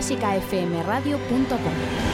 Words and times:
clásicafmradio.com. 0.00 2.09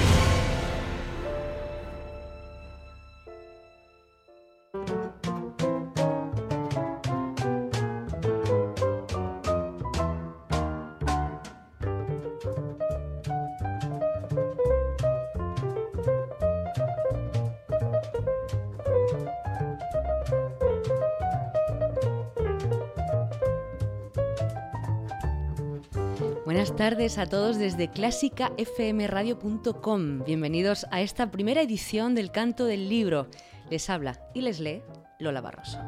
tardes 26.76 27.16
a 27.16 27.26
todos 27.26 27.56
desde 27.56 27.88
clásicafmradio.com. 27.88 30.24
Bienvenidos 30.24 30.84
a 30.90 31.00
esta 31.00 31.30
primera 31.30 31.62
edición 31.62 32.14
del 32.14 32.30
Canto 32.30 32.66
del 32.66 32.90
Libro. 32.90 33.28
Les 33.70 33.88
habla 33.88 34.20
y 34.34 34.42
les 34.42 34.60
lee 34.60 34.82
Lola 35.18 35.40
Barroso. 35.40 35.78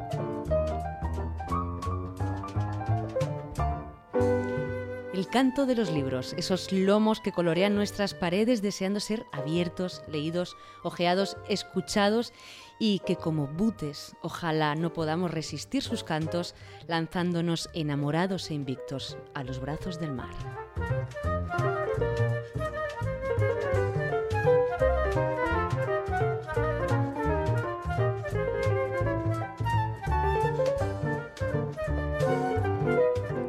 El 5.12 5.28
canto 5.28 5.66
de 5.66 5.74
los 5.74 5.91
libros, 5.91 6.33
esos 6.38 6.73
lomos 6.73 7.20
que 7.20 7.33
colorean 7.33 7.75
nuestras 7.75 8.14
paredes 8.14 8.62
deseando 8.62 9.00
ser 9.00 9.27
abiertos, 9.33 10.02
leídos, 10.09 10.56
ojeados, 10.84 11.36
escuchados 11.50 12.33
y 12.79 13.01
que 13.01 13.17
como 13.17 13.47
butes 13.47 14.17
ojalá 14.23 14.75
no 14.75 14.93
podamos 14.93 15.31
resistir 15.31 15.83
sus 15.83 16.05
cantos 16.05 16.55
lanzándonos 16.87 17.69
enamorados 17.73 18.51
e 18.51 18.55
invictos 18.55 19.19
a 19.35 19.43
los 19.43 19.61
brazos 19.61 19.98
del 19.98 20.12
mar. 20.12 20.35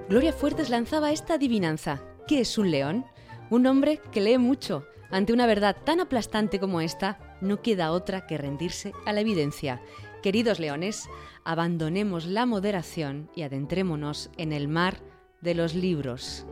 Gloria 0.09 0.33
Fuertes 0.33 0.71
lanzaba 0.71 1.11
esta 1.11 1.35
adivinanza. 1.35 2.01
¿Qué 2.27 2.39
es 2.39 2.57
un 2.57 2.71
león? 2.71 3.05
Un 3.51 3.67
hombre 3.67 4.01
que 4.11 4.21
lee 4.21 4.39
mucho. 4.39 4.87
Ante 5.11 5.33
una 5.33 5.45
verdad 5.45 5.77
tan 5.83 5.99
aplastante 5.99 6.59
como 6.59 6.81
esta, 6.81 7.28
no 7.41 7.61
queda 7.61 7.91
otra 7.91 8.27
que 8.27 8.37
rendirse 8.37 8.93
a 9.05 9.13
la 9.13 9.21
evidencia. 9.21 9.81
Queridos 10.21 10.59
leones, 10.59 11.09
abandonemos 11.43 12.25
la 12.25 12.45
moderación 12.45 13.29
y 13.35 13.43
adentrémonos 13.43 14.29
en 14.37 14.53
el 14.53 14.67
mar 14.67 14.99
de 15.41 15.55
los 15.55 15.75
libros. 15.75 16.45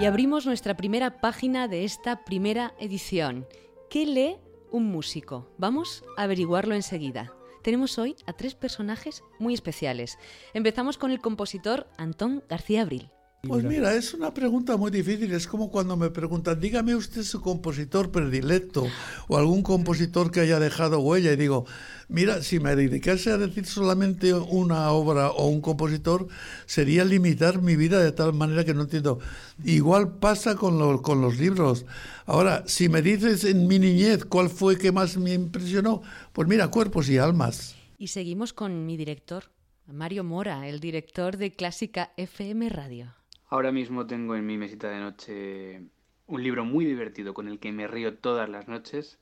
Y 0.00 0.06
abrimos 0.06 0.46
nuestra 0.46 0.76
primera 0.76 1.20
página 1.20 1.68
de 1.68 1.84
esta 1.84 2.24
primera 2.24 2.74
edición. 2.78 3.46
¿Qué 3.90 4.06
lee 4.06 4.38
un 4.70 4.90
músico? 4.90 5.52
Vamos 5.58 6.04
a 6.16 6.22
averiguarlo 6.22 6.74
enseguida. 6.74 7.34
Tenemos 7.62 7.98
hoy 7.98 8.16
a 8.26 8.32
tres 8.32 8.54
personajes 8.54 9.22
muy 9.38 9.52
especiales. 9.52 10.18
Empezamos 10.54 10.96
con 10.96 11.10
el 11.10 11.20
compositor 11.20 11.86
Antón 11.98 12.42
García 12.48 12.80
Abril. 12.80 13.10
Pues 13.42 13.64
mira, 13.64 13.94
es 13.94 14.12
una 14.12 14.34
pregunta 14.34 14.76
muy 14.76 14.90
difícil. 14.90 15.32
Es 15.32 15.46
como 15.46 15.70
cuando 15.70 15.96
me 15.96 16.10
preguntan, 16.10 16.60
dígame 16.60 16.94
usted 16.94 17.22
su 17.22 17.40
compositor 17.40 18.10
predilecto 18.10 18.86
o 19.28 19.38
algún 19.38 19.62
compositor 19.62 20.30
que 20.30 20.40
haya 20.40 20.60
dejado 20.60 21.00
huella. 21.00 21.32
Y 21.32 21.36
digo, 21.36 21.64
mira, 22.08 22.42
si 22.42 22.60
me 22.60 22.76
dedicase 22.76 23.30
a 23.30 23.38
decir 23.38 23.64
solamente 23.64 24.34
una 24.34 24.90
obra 24.90 25.30
o 25.30 25.46
un 25.46 25.62
compositor, 25.62 26.28
sería 26.66 27.02
limitar 27.06 27.62
mi 27.62 27.76
vida 27.76 27.98
de 28.00 28.12
tal 28.12 28.34
manera 28.34 28.64
que 28.64 28.74
no 28.74 28.82
entiendo. 28.82 29.20
Igual 29.64 30.18
pasa 30.18 30.54
con, 30.54 30.98
con 30.98 31.22
los 31.22 31.38
libros. 31.38 31.86
Ahora, 32.26 32.64
si 32.66 32.90
me 32.90 33.00
dices 33.00 33.44
en 33.44 33.66
mi 33.66 33.78
niñez 33.78 34.26
cuál 34.26 34.50
fue 34.50 34.76
que 34.76 34.92
más 34.92 35.16
me 35.16 35.32
impresionó, 35.32 36.02
pues 36.34 36.46
mira, 36.46 36.68
cuerpos 36.68 37.08
y 37.08 37.16
almas. 37.16 37.74
Y 37.96 38.08
seguimos 38.08 38.52
con 38.52 38.84
mi 38.84 38.98
director, 38.98 39.44
Mario 39.86 40.24
Mora, 40.24 40.68
el 40.68 40.78
director 40.78 41.38
de 41.38 41.52
Clásica 41.52 42.12
FM 42.18 42.68
Radio. 42.68 43.19
Ahora 43.52 43.72
mismo 43.72 44.06
tengo 44.06 44.36
en 44.36 44.46
mi 44.46 44.56
mesita 44.56 44.88
de 44.88 45.00
noche 45.00 45.82
un 46.28 46.40
libro 46.40 46.64
muy 46.64 46.84
divertido 46.84 47.34
con 47.34 47.48
el 47.48 47.58
que 47.58 47.72
me 47.72 47.88
río 47.88 48.16
todas 48.16 48.48
las 48.48 48.68
noches, 48.68 49.18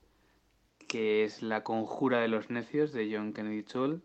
que 0.86 1.24
es 1.24 1.42
La 1.42 1.64
conjura 1.64 2.20
de 2.20 2.28
los 2.28 2.50
necios 2.50 2.92
de 2.92 3.10
John 3.10 3.32
Kennedy 3.32 3.62
Toole. 3.62 4.00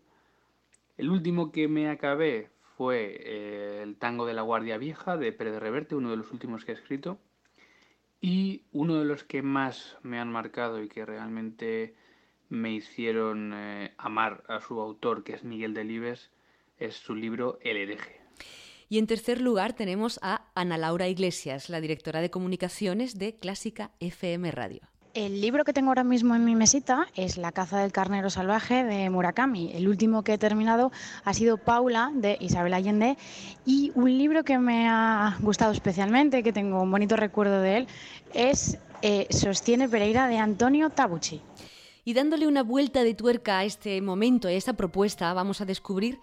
El 0.96 1.10
último 1.10 1.52
que 1.52 1.68
me 1.68 1.90
acabé 1.90 2.48
fue 2.78 3.20
eh, 3.20 3.82
El 3.82 3.96
tango 3.96 4.24
de 4.24 4.32
la 4.32 4.40
guardia 4.40 4.78
vieja 4.78 5.18
de 5.18 5.30
Pérez 5.30 5.60
Reverte, 5.60 5.94
uno 5.94 6.08
de 6.08 6.16
los 6.16 6.32
últimos 6.32 6.64
que 6.64 6.72
he 6.72 6.74
escrito. 6.74 7.18
Y 8.22 8.62
uno 8.72 8.98
de 8.98 9.04
los 9.04 9.24
que 9.24 9.42
más 9.42 9.98
me 10.02 10.18
han 10.20 10.32
marcado 10.32 10.82
y 10.82 10.88
que 10.88 11.04
realmente 11.04 11.96
me 12.48 12.72
hicieron 12.72 13.52
eh, 13.52 13.92
amar 13.98 14.42
a 14.48 14.62
su 14.62 14.80
autor, 14.80 15.22
que 15.22 15.34
es 15.34 15.44
Miguel 15.44 15.74
Delibes, 15.74 16.30
es 16.78 16.96
su 16.96 17.14
libro 17.14 17.58
El 17.60 17.76
hereje. 17.76 18.24
Y 18.94 18.98
en 18.98 19.08
tercer 19.08 19.40
lugar 19.40 19.72
tenemos 19.72 20.20
a 20.22 20.42
Ana 20.54 20.78
Laura 20.78 21.08
Iglesias, 21.08 21.68
la 21.68 21.80
directora 21.80 22.20
de 22.20 22.30
comunicaciones 22.30 23.18
de 23.18 23.34
Clásica 23.34 23.90
FM 23.98 24.52
Radio. 24.52 24.82
El 25.14 25.40
libro 25.40 25.64
que 25.64 25.72
tengo 25.72 25.88
ahora 25.88 26.04
mismo 26.04 26.36
en 26.36 26.44
mi 26.44 26.54
mesita 26.54 27.08
es 27.16 27.36
La 27.36 27.50
caza 27.50 27.80
del 27.80 27.90
carnero 27.90 28.30
salvaje 28.30 28.84
de 28.84 29.10
Murakami. 29.10 29.72
El 29.74 29.88
último 29.88 30.22
que 30.22 30.34
he 30.34 30.38
terminado 30.38 30.92
ha 31.24 31.34
sido 31.34 31.56
Paula 31.56 32.12
de 32.14 32.36
Isabel 32.38 32.72
Allende 32.72 33.18
y 33.66 33.90
un 33.96 34.16
libro 34.16 34.44
que 34.44 34.60
me 34.60 34.86
ha 34.88 35.38
gustado 35.40 35.72
especialmente, 35.72 36.44
que 36.44 36.52
tengo 36.52 36.80
un 36.80 36.92
bonito 36.92 37.16
recuerdo 37.16 37.62
de 37.62 37.78
él, 37.78 37.88
es 38.32 38.78
eh, 39.02 39.26
Sostiene 39.28 39.88
Pereira 39.88 40.28
de 40.28 40.38
Antonio 40.38 40.90
Tabucci. 40.90 41.42
Y 42.04 42.14
dándole 42.14 42.46
una 42.46 42.62
vuelta 42.62 43.02
de 43.02 43.14
tuerca 43.14 43.58
a 43.58 43.64
este 43.64 44.00
momento, 44.00 44.46
a 44.46 44.52
esta 44.52 44.74
propuesta, 44.74 45.34
vamos 45.34 45.60
a 45.60 45.64
descubrir 45.64 46.20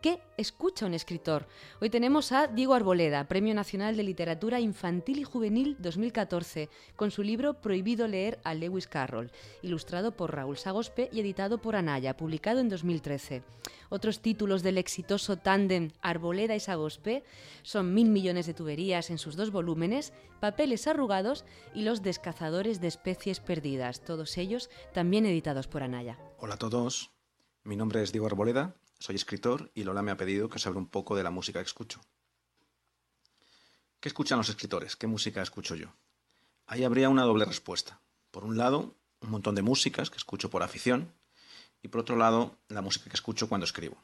¿Qué 0.00 0.22
escucha 0.38 0.86
un 0.86 0.94
escritor? 0.94 1.46
Hoy 1.78 1.90
tenemos 1.90 2.32
a 2.32 2.46
Diego 2.46 2.72
Arboleda, 2.72 3.28
Premio 3.28 3.54
Nacional 3.54 3.98
de 3.98 4.02
Literatura 4.02 4.58
Infantil 4.58 5.18
y 5.18 5.24
Juvenil 5.24 5.76
2014, 5.78 6.70
con 6.96 7.10
su 7.10 7.22
libro 7.22 7.60
Prohibido 7.60 8.08
leer 8.08 8.40
a 8.42 8.54
Lewis 8.54 8.86
Carroll, 8.86 9.30
ilustrado 9.60 10.16
por 10.16 10.34
Raúl 10.34 10.56
Sagospe 10.56 11.10
y 11.12 11.20
editado 11.20 11.58
por 11.58 11.76
Anaya, 11.76 12.16
publicado 12.16 12.60
en 12.60 12.70
2013. 12.70 13.42
Otros 13.90 14.20
títulos 14.20 14.62
del 14.62 14.78
exitoso 14.78 15.36
tándem 15.36 15.90
Arboleda 16.00 16.56
y 16.56 16.60
Sagospe 16.60 17.22
son 17.62 17.92
Mil 17.92 18.08
millones 18.08 18.46
de 18.46 18.54
tuberías 18.54 19.10
en 19.10 19.18
sus 19.18 19.36
dos 19.36 19.50
volúmenes, 19.50 20.14
Papeles 20.40 20.86
arrugados 20.86 21.44
y 21.74 21.82
Los 21.82 22.00
descazadores 22.00 22.80
de 22.80 22.88
especies 22.88 23.40
perdidas, 23.40 24.00
todos 24.00 24.38
ellos 24.38 24.70
también 24.94 25.26
editados 25.26 25.66
por 25.66 25.82
Anaya. 25.82 26.18
Hola 26.38 26.54
a 26.54 26.58
todos, 26.58 27.10
mi 27.64 27.76
nombre 27.76 28.02
es 28.02 28.12
Diego 28.12 28.28
Arboleda 28.28 28.76
soy 29.00 29.16
escritor 29.16 29.72
y 29.74 29.82
Lola 29.82 30.02
me 30.02 30.10
ha 30.10 30.16
pedido 30.16 30.48
que 30.48 30.56
os 30.56 30.66
hable 30.66 30.78
un 30.78 30.86
poco 30.86 31.16
de 31.16 31.24
la 31.24 31.30
música 31.30 31.58
que 31.58 31.66
escucho. 31.66 32.00
¿Qué 33.98 34.08
escuchan 34.08 34.38
los 34.38 34.50
escritores? 34.50 34.94
¿Qué 34.94 35.06
música 35.06 35.42
escucho 35.42 35.74
yo? 35.74 35.88
Ahí 36.66 36.84
habría 36.84 37.08
una 37.08 37.24
doble 37.24 37.46
respuesta. 37.46 38.00
Por 38.30 38.44
un 38.44 38.58
lado, 38.58 38.94
un 39.20 39.30
montón 39.30 39.54
de 39.54 39.62
músicas 39.62 40.10
que 40.10 40.18
escucho 40.18 40.50
por 40.50 40.62
afición 40.62 41.12
y 41.82 41.88
por 41.88 42.02
otro 42.02 42.16
lado, 42.16 42.58
la 42.68 42.82
música 42.82 43.08
que 43.08 43.16
escucho 43.16 43.48
cuando 43.48 43.64
escribo. 43.64 43.96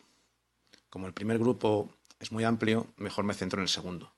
Como 0.89 1.07
el 1.07 1.13
primer 1.13 1.39
grupo 1.39 1.91
es 2.19 2.33
muy 2.33 2.45
amplio, 2.45 2.87
mejor 2.97 3.27
me 3.27 3.35
centro 3.35 3.59
en 3.61 3.65
el 3.65 3.69
segundo. 3.69 4.13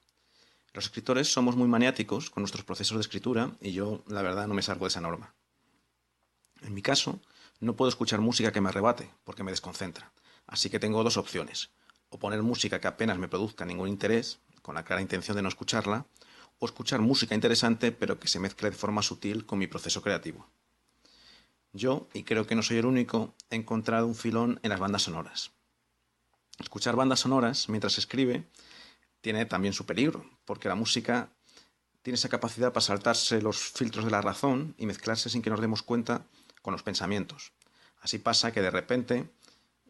Los 0.73 0.85
escritores 0.85 1.33
somos 1.33 1.57
muy 1.57 1.67
maniáticos 1.67 2.31
con 2.31 2.43
nuestros 2.43 2.65
procesos 2.65 2.97
de 2.99 3.03
escritura 3.03 3.57
y 3.61 3.73
yo, 3.73 4.05
la 4.07 4.23
verdad, 4.23 4.47
no 4.47 4.55
me 4.55 4.63
salgo 4.63 4.85
de 4.85 4.91
esa 4.91 5.01
norma. 5.01 5.35
En 6.63 6.73
mi 6.73 6.83
caso, 6.83 7.21
no 7.59 7.75
puedo 7.75 7.89
escuchar 7.89 8.21
música 8.21 8.53
que 8.53 8.61
me 8.61 8.69
arrebate 8.69 9.11
porque 9.25 9.43
me 9.43 9.51
desconcentra. 9.51 10.13
Así 10.49 10.71
que 10.71 10.81
tengo 10.81 11.05
dos 11.05 11.17
opciones. 11.17 11.71
O 12.09 12.19
poner 12.19 12.43
música 12.43 12.81
que 12.81 12.89
apenas 12.89 13.19
me 13.19 13.29
produzca 13.29 13.65
ningún 13.65 13.89
interés, 13.89 14.41
con 14.63 14.75
la 14.75 14.85
clara 14.85 15.03
intención 15.03 15.37
de 15.37 15.43
no 15.43 15.49
escucharla, 15.49 16.07
o 16.59 16.67
escuchar 16.67 17.01
música 17.01 17.35
interesante 17.35 17.93
pero 17.93 18.19
que 18.19 18.29
se 18.29 18.41
mezcle 18.41 18.71
de 18.71 18.77
forma 18.77 19.03
sutil 19.03 19.47
con 19.47 19.59
mi 19.59 19.69
proceso 19.69 20.03
creativo. 20.03 20.49
Yo, 21.73 22.09
y 22.15 22.25
creo 22.25 22.47
que 22.47 22.55
no 22.55 22.63
soy 22.63 22.79
el 22.79 22.87
único, 22.87 23.35
he 23.51 23.57
encontrado 23.57 24.07
un 24.07 24.15
filón 24.15 24.59
en 24.63 24.71
las 24.71 24.81
bandas 24.81 25.03
sonoras. 25.03 25.53
Escuchar 26.59 26.97
bandas 26.97 27.21
sonoras 27.21 27.69
mientras 27.69 27.93
se 27.93 28.01
escribe 28.01 28.45
tiene 29.21 29.45
también 29.47 29.75
su 29.75 29.85
peligro, 29.85 30.25
porque 30.45 30.69
la 30.69 30.75
música 30.75 31.29
tiene 32.03 32.15
esa 32.15 32.31
capacidad 32.31 32.73
para 32.73 32.81
saltarse 32.81 33.43
los 33.43 33.59
filtros 33.59 34.07
de 34.07 34.11
la 34.11 34.23
razón 34.23 34.75
y 34.79 34.87
mezclarse 34.87 35.29
sin 35.29 35.43
que 35.43 35.51
nos 35.51 35.61
demos 35.61 35.83
cuenta 35.83 36.25
con 36.63 36.73
los 36.73 36.83
pensamientos. 36.83 37.53
Así 38.01 38.19
pasa 38.19 38.53
que 38.53 38.63
de 38.63 38.71
repente 38.71 39.29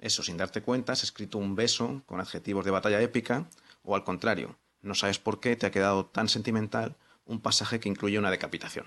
eso, 0.00 0.22
sin 0.22 0.36
darte 0.36 0.62
cuenta, 0.62 0.92
has 0.92 1.02
escrito 1.02 1.38
un 1.38 1.54
beso 1.54 2.02
con 2.06 2.20
adjetivos 2.20 2.64
de 2.64 2.70
batalla 2.70 3.00
épica, 3.00 3.48
o 3.82 3.94
al 3.94 4.04
contrario, 4.04 4.58
no 4.80 4.94
sabes 4.94 5.18
por 5.18 5.40
qué 5.40 5.56
te 5.56 5.66
ha 5.66 5.70
quedado 5.70 6.06
tan 6.06 6.28
sentimental 6.28 6.96
un 7.24 7.40
pasaje 7.40 7.80
que 7.80 7.88
incluye 7.88 8.18
una 8.18 8.30
decapitación. 8.30 8.86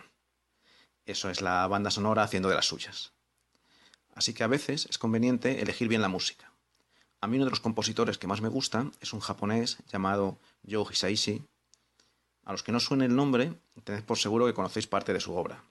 Eso 1.05 1.29
es 1.29 1.41
la 1.41 1.67
banda 1.67 1.91
sonora 1.91 2.23
haciendo 2.23 2.49
de 2.49 2.55
las 2.55 2.67
suyas. 2.67 3.13
Así 4.13 4.33
que 4.33 4.43
a 4.43 4.47
veces 4.47 4.87
es 4.89 4.97
conveniente 4.97 5.61
elegir 5.61 5.87
bien 5.87 6.01
la 6.01 6.07
música. 6.07 6.51
A 7.19 7.27
mí 7.27 7.37
uno 7.37 7.45
de 7.45 7.51
los 7.51 7.59
compositores 7.59 8.17
que 8.17 8.27
más 8.27 8.41
me 8.41 8.49
gusta 8.49 8.91
es 8.99 9.13
un 9.13 9.19
japonés 9.19 9.77
llamado 9.91 10.39
Joe 10.67 10.85
Hisaishi. 10.89 11.43
A 12.45 12.51
los 12.51 12.63
que 12.63 12.71
no 12.71 12.79
suene 12.79 13.05
el 13.05 13.15
nombre, 13.15 13.53
tened 13.83 14.03
por 14.03 14.17
seguro 14.17 14.47
que 14.47 14.53
conocéis 14.53 14.87
parte 14.87 15.13
de 15.13 15.19
su 15.19 15.35
obra. 15.35 15.63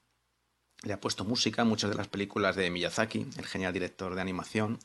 Le 0.82 0.92
ha 0.92 1.00
puesto 1.00 1.24
música 1.24 1.62
a 1.62 1.64
muchas 1.64 1.90
de 1.90 1.96
las 1.96 2.08
películas 2.08 2.56
de 2.56 2.70
Miyazaki, 2.70 3.26
el 3.36 3.46
genial 3.46 3.72
director 3.72 4.14
de 4.14 4.20
animación, 4.20 4.78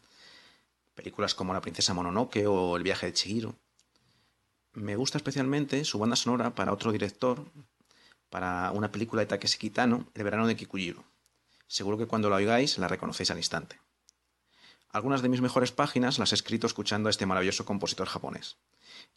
películas 0.95 1.35
como 1.35 1.53
La 1.53 1.61
princesa 1.61 1.93
Mononoke 1.93 2.47
o 2.47 2.77
El 2.77 2.83
viaje 2.83 3.07
de 3.07 3.13
Chihiro. 3.13 3.55
Me 4.73 4.95
gusta 4.95 5.17
especialmente 5.17 5.85
su 5.85 5.99
banda 5.99 6.15
sonora 6.15 6.55
para 6.55 6.73
otro 6.73 6.91
director, 6.91 7.45
para 8.29 8.71
una 8.71 8.91
película 8.91 9.21
de 9.21 9.27
Takeshi 9.27 9.57
Kitano, 9.57 10.07
El 10.13 10.23
verano 10.23 10.47
de 10.47 10.55
Kikujiro. 10.55 11.03
Seguro 11.67 11.97
que 11.97 12.07
cuando 12.07 12.29
la 12.29 12.37
oigáis 12.37 12.77
la 12.77 12.87
reconocéis 12.87 13.31
al 13.31 13.37
instante. 13.37 13.79
Algunas 14.89 15.21
de 15.21 15.29
mis 15.29 15.41
mejores 15.41 15.71
páginas 15.71 16.19
las 16.19 16.31
he 16.31 16.35
escrito 16.35 16.67
escuchando 16.67 17.07
a 17.07 17.09
este 17.09 17.25
maravilloso 17.25 17.65
compositor 17.65 18.07
japonés. 18.07 18.57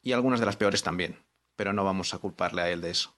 Y 0.03 0.13
algunas 0.13 0.41
de 0.41 0.47
las 0.47 0.57
peores 0.57 0.83
también, 0.83 1.23
pero 1.57 1.73
no 1.73 1.85
vamos 1.85 2.15
a 2.15 2.19
culparle 2.19 2.63
a 2.63 2.71
él 2.71 2.81
de 2.81 2.91
eso. 2.91 3.15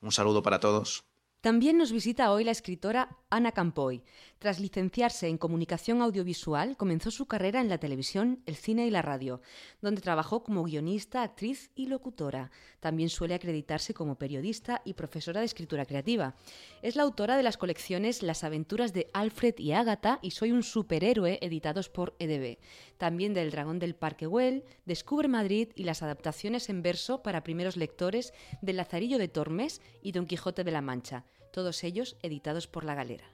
Un 0.00 0.12
saludo 0.12 0.42
para 0.42 0.60
todos. 0.60 1.04
También 1.40 1.76
nos 1.76 1.92
visita 1.92 2.30
hoy 2.30 2.42
la 2.42 2.52
escritora 2.52 3.18
Ana 3.28 3.52
Campoy. 3.52 4.02
Tras 4.38 4.60
licenciarse 4.60 5.28
en 5.28 5.38
comunicación 5.38 6.02
audiovisual, 6.02 6.76
comenzó 6.76 7.10
su 7.10 7.26
carrera 7.26 7.60
en 7.60 7.68
la 7.68 7.78
televisión, 7.78 8.42
el 8.46 8.56
cine 8.56 8.86
y 8.86 8.90
la 8.90 9.00
radio, 9.00 9.40
donde 9.80 10.02
trabajó 10.02 10.42
como 10.42 10.64
guionista, 10.64 11.22
actriz 11.22 11.70
y 11.74 11.86
locutora. 11.86 12.50
También 12.80 13.08
suele 13.08 13.34
acreditarse 13.34 13.94
como 13.94 14.16
periodista 14.16 14.82
y 14.84 14.94
profesora 14.94 15.40
de 15.40 15.46
escritura 15.46 15.86
creativa. 15.86 16.34
Es 16.82 16.96
la 16.96 17.04
autora 17.04 17.36
de 17.36 17.42
las 17.42 17.56
colecciones 17.56 18.22
Las 18.22 18.44
aventuras 18.44 18.92
de 18.92 19.08
Alfred 19.14 19.54
y 19.58 19.72
Ágata 19.72 20.18
y 20.20 20.32
Soy 20.32 20.52
un 20.52 20.62
superhéroe, 20.62 21.38
editados 21.40 21.88
por 21.88 22.14
EDB. 22.18 22.58
También 22.98 23.34
del 23.34 23.50
Dragón 23.50 23.78
del 23.78 23.94
Parque 23.94 24.26
Güell, 24.26 24.64
Descubre 24.84 25.28
Madrid 25.28 25.68
y 25.74 25.84
las 25.84 26.02
adaptaciones 26.02 26.68
en 26.68 26.82
verso 26.82 27.22
para 27.22 27.44
primeros 27.44 27.76
lectores 27.76 28.34
de 28.60 28.72
Lazarillo 28.72 29.18
de 29.18 29.28
Tormes 29.28 29.80
y 30.02 30.12
Don 30.12 30.26
Quijote 30.26 30.64
de 30.64 30.70
la 30.70 30.82
Mancha 30.82 31.24
todos 31.54 31.84
ellos 31.84 32.16
editados 32.20 32.66
por 32.66 32.82
La 32.82 32.96
Galera. 32.96 33.33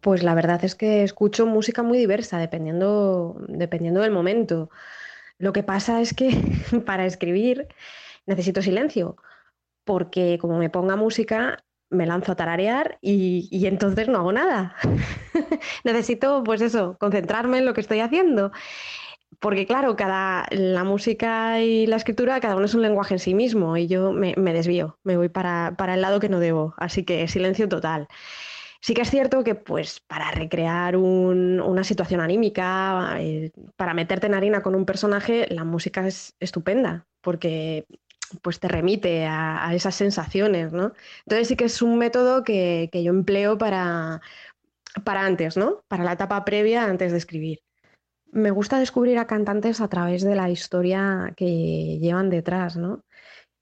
Pues 0.00 0.22
la 0.22 0.34
verdad 0.34 0.64
es 0.64 0.74
que 0.74 1.02
escucho 1.02 1.46
música 1.46 1.82
muy 1.82 1.98
diversa, 1.98 2.38
dependiendo, 2.38 3.36
dependiendo 3.48 4.00
del 4.00 4.10
momento. 4.10 4.70
Lo 5.38 5.52
que 5.52 5.62
pasa 5.62 6.00
es 6.00 6.14
que 6.14 6.30
para 6.86 7.06
escribir 7.06 7.68
necesito 8.26 8.62
silencio, 8.62 9.16
porque 9.84 10.38
como 10.40 10.58
me 10.58 10.70
ponga 10.70 10.96
música, 10.96 11.64
me 11.90 12.06
lanzo 12.06 12.32
a 12.32 12.36
tararear 12.36 12.98
y, 13.00 13.48
y 13.50 13.66
entonces 13.66 14.08
no 14.08 14.18
hago 14.18 14.32
nada. 14.32 14.76
necesito, 15.84 16.42
pues 16.44 16.60
eso, 16.60 16.96
concentrarme 16.98 17.58
en 17.58 17.66
lo 17.66 17.74
que 17.74 17.80
estoy 17.80 18.00
haciendo 18.00 18.52
porque 19.38 19.66
claro, 19.66 19.96
cada, 19.96 20.46
la 20.50 20.84
música 20.84 21.60
y 21.60 21.86
la 21.86 21.96
escritura, 21.96 22.40
cada 22.40 22.56
uno 22.56 22.66
es 22.66 22.74
un 22.74 22.82
lenguaje 22.82 23.14
en 23.14 23.20
sí 23.20 23.34
mismo 23.34 23.76
y 23.76 23.86
yo 23.86 24.12
me, 24.12 24.34
desvío, 24.52 24.98
me 25.04 25.16
voy 25.16 25.28
para, 25.28 25.74
el 25.94 26.00
lado 26.00 26.20
que 26.20 26.28
no 26.28 26.40
debo, 26.40 26.74
así 26.78 27.04
que 27.04 27.28
silencio 27.28 27.68
total. 27.68 28.08
Sí 28.80 28.94
que 28.94 29.02
es 29.02 29.10
cierto 29.10 29.44
que 29.44 29.54
pues 29.54 30.00
para 30.00 30.30
recrear 30.30 30.96
una 30.96 31.84
situación 31.84 32.20
anímica, 32.20 33.16
eh, 33.20 33.52
para 33.76 33.94
meterte 33.94 34.26
en 34.26 34.34
harina 34.34 34.62
con 34.62 34.74
un 34.74 34.86
personaje, 34.86 35.46
la 35.50 35.64
música 35.64 36.06
es 36.06 36.34
estupenda, 36.40 37.06
porque 37.20 37.86
pues 38.42 38.60
te 38.60 38.68
remite 38.68 39.26
a, 39.26 39.74
esas 39.74 39.94
sensaciones, 39.96 40.72
¿no? 40.72 40.92
Entonces 41.26 41.48
sí 41.48 41.56
que 41.56 41.64
es 41.64 41.82
un 41.82 41.98
método 41.98 42.44
que, 42.44 42.88
que 42.92 43.02
yo 43.02 43.10
empleo 43.12 43.58
para, 43.58 44.22
para 45.04 45.26
antes, 45.26 45.56
¿no? 45.56 45.82
Para 45.88 46.04
la 46.04 46.12
etapa 46.12 46.44
previa 46.44 46.84
antes 46.84 47.12
de 47.12 47.18
escribir 47.18 47.60
me 48.32 48.50
gusta 48.50 48.78
descubrir 48.78 49.18
a 49.18 49.26
cantantes 49.26 49.80
a 49.80 49.88
través 49.88 50.22
de 50.22 50.34
la 50.34 50.50
historia 50.50 51.32
que 51.36 51.98
llevan 52.00 52.30
detrás, 52.30 52.76
¿no? 52.76 53.04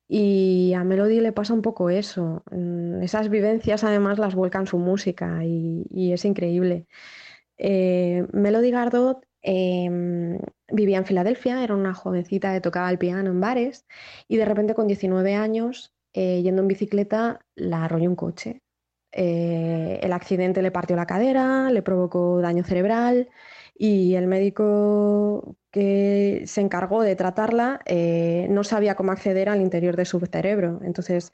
Y 0.08 0.72
a 0.74 0.84
Melody 0.84 1.20
le 1.20 1.32
pasa 1.32 1.52
un 1.54 1.62
poco 1.62 1.90
eso. 1.90 2.42
Mm, 2.50 3.02
esas 3.02 3.28
vivencias 3.28 3.84
además 3.84 4.18
las 4.18 4.34
vuelca 4.34 4.58
en 4.58 4.66
su 4.66 4.78
música 4.78 5.44
y, 5.44 6.12
es 6.12 6.24
increíble. 6.24 6.86
Eh, 7.58 8.26
Melody 8.32 8.70
Gardot 8.70 9.24
em, 9.42 10.38
vivía 10.70 10.98
en 10.98 11.06
Filadelfia, 11.06 11.62
era 11.64 11.74
una 11.74 11.94
jovencita 11.94 12.52
que 12.54 12.60
tocaba 12.60 12.90
el 12.90 12.98
piano 12.98 13.30
en 13.30 13.40
bares 13.40 13.86
y 14.28 14.36
de 14.38 14.44
repente 14.44 14.74
con 14.74 14.86
19 14.88 15.34
años, 15.34 15.94
eh, 16.14 16.42
yendo 16.42 16.62
en 16.62 16.68
bicicleta, 16.68 17.40
la 17.54 17.84
arrolló 17.84 18.08
un 18.10 18.16
coche. 18.16 18.62
Eh, 19.12 20.00
el 20.02 20.12
accidente 20.12 20.62
le 20.62 20.70
partió 20.70 20.96
la 20.96 21.06
cadera, 21.06 21.70
le 21.70 21.82
provocó 21.82 22.40
daño 22.40 22.64
cerebral 22.64 23.28
y 23.74 24.14
el 24.14 24.26
médico 24.26 25.56
se 26.46 26.60
encargó 26.60 27.02
de 27.02 27.16
tratarla 27.16 27.80
eh, 27.86 28.46
no 28.50 28.64
sabía 28.64 28.94
cómo 28.94 29.12
acceder 29.12 29.48
al 29.48 29.60
interior 29.60 29.96
de 29.96 30.04
su 30.04 30.20
cerebro. 30.20 30.80
Entonces, 30.82 31.32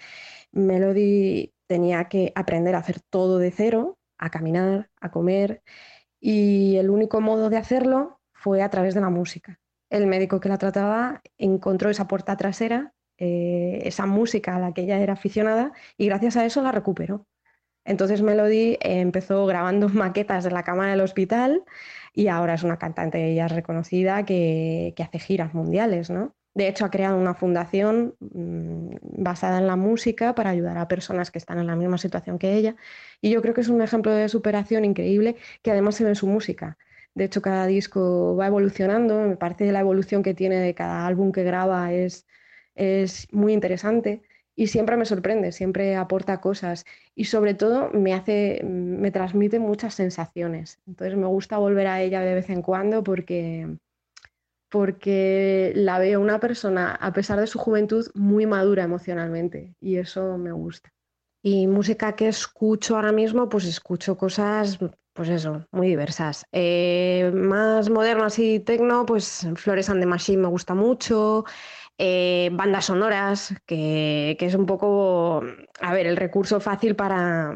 Melody 0.53 1.53
tenía 1.67 2.05
que 2.09 2.33
aprender 2.35 2.75
a 2.75 2.79
hacer 2.79 3.01
todo 3.01 3.39
de 3.39 3.51
cero, 3.51 3.99
a 4.19 4.31
caminar, 4.31 4.91
a 5.01 5.11
comer, 5.11 5.63
y 6.21 6.77
el 6.77 6.91
único 6.91 7.21
modo 7.21 7.51
de 7.51 7.59
hacerlo 7.59 8.21
fue 8.33 8.63
a 8.63 8.71
través 8.71 8.95
de 8.95 9.01
la 9.01 9.11
música. 9.11 9.61
El 9.91 10.07
médico 10.07 10.41
que 10.41 10.49
la 10.49 10.59
trataba 10.59 11.23
encontró 11.39 11.91
esa 11.91 12.09
puerta 12.09 12.37
trasera, 12.37 12.95
eh, 13.19 13.81
esa 13.85 14.07
música 14.07 14.57
a 14.57 14.59
la 14.59 14.73
que 14.73 14.83
ella 14.83 14.99
era 14.99 15.15
aficionada, 15.15 15.73
y 15.97 16.07
gracias 16.07 16.37
a 16.37 16.45
eso 16.45 16.63
la 16.63 16.73
recuperó. 16.73 17.27
Entonces 17.85 18.23
Melody 18.23 18.79
empezó 18.81 19.47
grabando 19.47 19.89
maquetas 19.91 20.45
de 20.45 20.51
la 20.51 20.63
cama 20.63 20.91
del 20.91 21.01
hospital, 21.01 21.65
y 22.15 22.29
ahora 22.29 22.55
es 22.55 22.63
una 22.63 22.79
cantante 22.79 23.35
ya 23.35 23.49
reconocida 23.49 24.25
que, 24.25 24.95
hace 24.99 25.19
giras 25.19 25.53
mundiales, 25.55 26.11
¿no? 26.11 26.35
De 26.55 26.69
hecho, 26.69 26.85
ha 26.85 26.91
creado 26.91 27.19
una 27.19 27.35
fundación 27.35 28.15
mm, 28.21 29.23
basada 29.23 29.59
en 29.59 29.67
la 29.67 29.75
música 29.77 30.35
para 30.37 30.51
ayudar 30.51 30.79
a 30.79 30.87
personas 30.87 31.33
que 31.33 31.39
están 31.39 31.59
en 31.59 31.67
la 31.67 31.75
misma 31.75 31.99
situación 31.99 32.39
que 32.39 32.55
ella. 32.55 32.77
Y 33.21 33.31
yo 33.31 33.43
creo 33.43 33.55
que 33.55 33.63
es 33.63 33.69
un 33.69 33.83
ejemplo 33.83 34.13
de 34.13 34.29
superación 34.29 34.85
increíble 34.85 35.37
que 35.63 35.73
además 35.73 35.97
se 35.97 36.05
ve 36.05 36.11
en 36.11 36.17
su 36.17 36.29
música. 36.29 36.79
De 37.15 37.25
hecho, 37.25 37.43
cada 37.43 37.67
disco 37.67 38.37
va 38.37 38.47
evolucionando. 38.47 39.21
Me 39.23 39.37
parece 39.37 39.65
que 39.67 39.73
la 39.73 39.81
evolución 39.81 40.23
que 40.23 40.35
tiene 40.35 40.57
de 40.61 40.75
cada 40.75 41.07
álbum 41.07 41.33
que 41.33 41.43
graba 41.43 41.93
es, 41.93 42.27
es 42.77 43.27
muy 43.33 43.53
interesante 43.53 44.23
y 44.57 44.69
siempre 44.69 44.97
me 44.97 45.05
sorprende, 45.05 45.53
siempre 45.53 45.97
aporta 45.97 46.41
cosas 46.41 46.85
y 47.15 47.25
sobre 47.25 47.55
todo 47.55 47.91
me 47.91 48.15
hace, 48.15 48.63
me 48.65 49.11
transmite 49.11 49.59
muchas 49.59 49.95
sensaciones. 49.95 50.79
Entonces 50.87 51.17
me 51.17 51.27
gusta 51.27 51.59
volver 51.59 51.87
a 51.87 52.01
ella 52.01 52.21
de 52.21 52.35
vez 52.35 52.51
en 52.51 52.63
cuando 52.63 53.03
porque, 53.03 53.77
porque 54.71 55.73
la 55.75 55.99
veo 55.99 56.21
una 56.21 56.41
persona, 56.41 56.95
a 56.95 57.13
pesar 57.13 57.41
de 57.41 57.47
su 57.47 57.59
juventud, 57.59 58.07
muy 58.15 58.47
madura 58.47 58.85
emocionalmente 58.85 59.75
y 59.81 59.97
eso 59.97 60.39
me 60.39 60.53
gusta. 60.53 60.91
Y 61.43 61.67
música 61.67 62.17
que 62.17 62.29
escucho 62.29 62.97
ahora 62.97 63.13
mismo, 63.13 63.51
pues 63.51 63.67
escucho 63.67 64.17
cosas, 64.17 64.79
pues 65.15 65.29
eso, 65.29 65.67
muy 65.73 65.89
diversas. 65.89 66.47
Eh, 66.53 67.31
más 67.35 67.91
modernas 67.91 68.39
y 68.39 68.61
tecno, 68.61 69.05
pues 69.05 69.47
Flores 69.57 69.91
and 69.91 70.01
the 70.01 70.07
Machine 70.07 70.43
me 70.43 70.49
gusta 70.49 70.75
mucho. 70.75 71.45
Eh, 71.97 72.51
bandas 72.53 72.87
sonoras, 72.87 73.55
que, 73.67 74.37
es 74.41 74.55
un 74.57 74.67
poco, 74.67 75.45
a 75.81 75.95
ver, 75.95 76.09
el 76.09 76.17
recurso 76.17 76.59
fácil 76.59 76.97
para, 76.97 77.55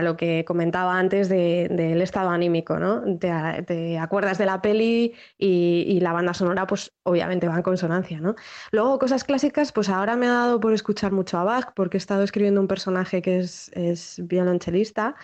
lo 0.00 0.16
que 0.16 0.42
comentaba 0.46 0.98
antes 0.98 1.28
del 1.28 2.00
estado 2.00 2.30
anímico, 2.30 2.78
¿no? 2.78 3.02
Te, 3.18 3.98
acuerdas 3.98 4.38
de 4.38 4.46
la 4.46 4.62
peli 4.62 5.12
y, 5.36 6.00
la 6.00 6.14
banda 6.14 6.32
sonora, 6.32 6.66
pues 6.66 6.92
obviamente 7.02 7.46
va 7.46 7.56
en 7.56 7.62
consonancia, 7.62 8.20
¿no? 8.20 8.36
Luego, 8.70 8.98
cosas 8.98 9.22
clásicas, 9.22 9.70
pues 9.70 9.90
ahora 9.90 10.16
me 10.16 10.28
ha 10.28 10.32
dado 10.32 10.60
por 10.60 10.72
escuchar 10.72 11.12
mucho 11.12 11.36
a 11.38 11.44
Bach, 11.44 11.72
porque 11.76 11.98
he 11.98 12.00
estado 12.00 12.22
escribiendo 12.22 12.62
un 12.62 12.68
personaje 12.68 13.20
que 13.20 13.40
es, 13.40 13.70
es 13.74 14.18
violonchelista 14.24 15.14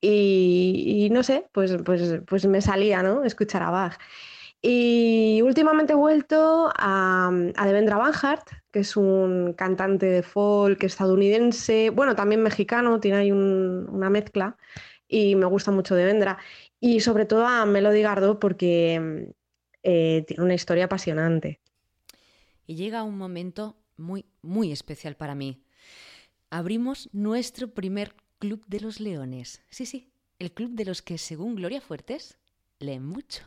y, 0.00 1.08
no 1.12 1.22
sé, 1.22 1.48
pues, 1.52 1.76
pues, 1.84 2.20
pues 2.26 2.46
me 2.46 2.62
salía, 2.62 3.02
¿no? 3.02 3.24
Escuchar 3.24 3.62
a 3.62 3.70
Bach. 3.70 3.98
Y 4.60 5.40
últimamente 5.42 5.92
he 5.92 5.96
vuelto 5.96 6.70
a, 6.76 7.30
a 7.56 7.66
Devendra 7.66 7.96
Banhart, 7.96 8.48
que 8.72 8.80
es 8.80 8.96
un 8.96 9.54
cantante 9.54 10.06
de 10.06 10.22
folk 10.22 10.82
estadounidense, 10.82 11.90
bueno, 11.90 12.16
también 12.16 12.42
mexicano, 12.42 12.98
tiene 12.98 13.18
ahí 13.18 13.32
una 13.32 14.10
mezcla 14.10 14.56
y 15.06 15.36
me 15.36 15.46
gusta 15.46 15.70
mucho 15.70 15.94
Devendra. 15.94 16.38
Y 16.80 17.00
sobre 17.00 17.24
todo 17.24 17.46
a 17.46 17.64
Melody 17.66 18.02
Gardot 18.02 18.38
porque 18.38 19.32
eh, 19.82 20.24
tiene 20.26 20.42
una 20.44 20.54
historia 20.54 20.84
apasionante. 20.84 21.60
Y 22.66 22.74
llega 22.74 23.02
un 23.02 23.16
momento 23.16 23.76
muy, 23.96 24.26
muy 24.42 24.72
especial 24.72 25.16
para 25.16 25.34
mí. 25.34 25.62
Abrimos 26.50 27.08
nuestro 27.12 27.68
primer 27.68 28.14
Club 28.38 28.64
de 28.68 28.80
los 28.80 29.00
Leones. 29.00 29.62
Sí, 29.68 29.84
sí, 29.84 30.12
el 30.38 30.52
club 30.52 30.70
de 30.72 30.84
los 30.84 31.02
que, 31.02 31.18
según 31.18 31.56
Gloria 31.56 31.80
Fuertes, 31.80 32.38
leen 32.78 33.04
mucho. 33.04 33.42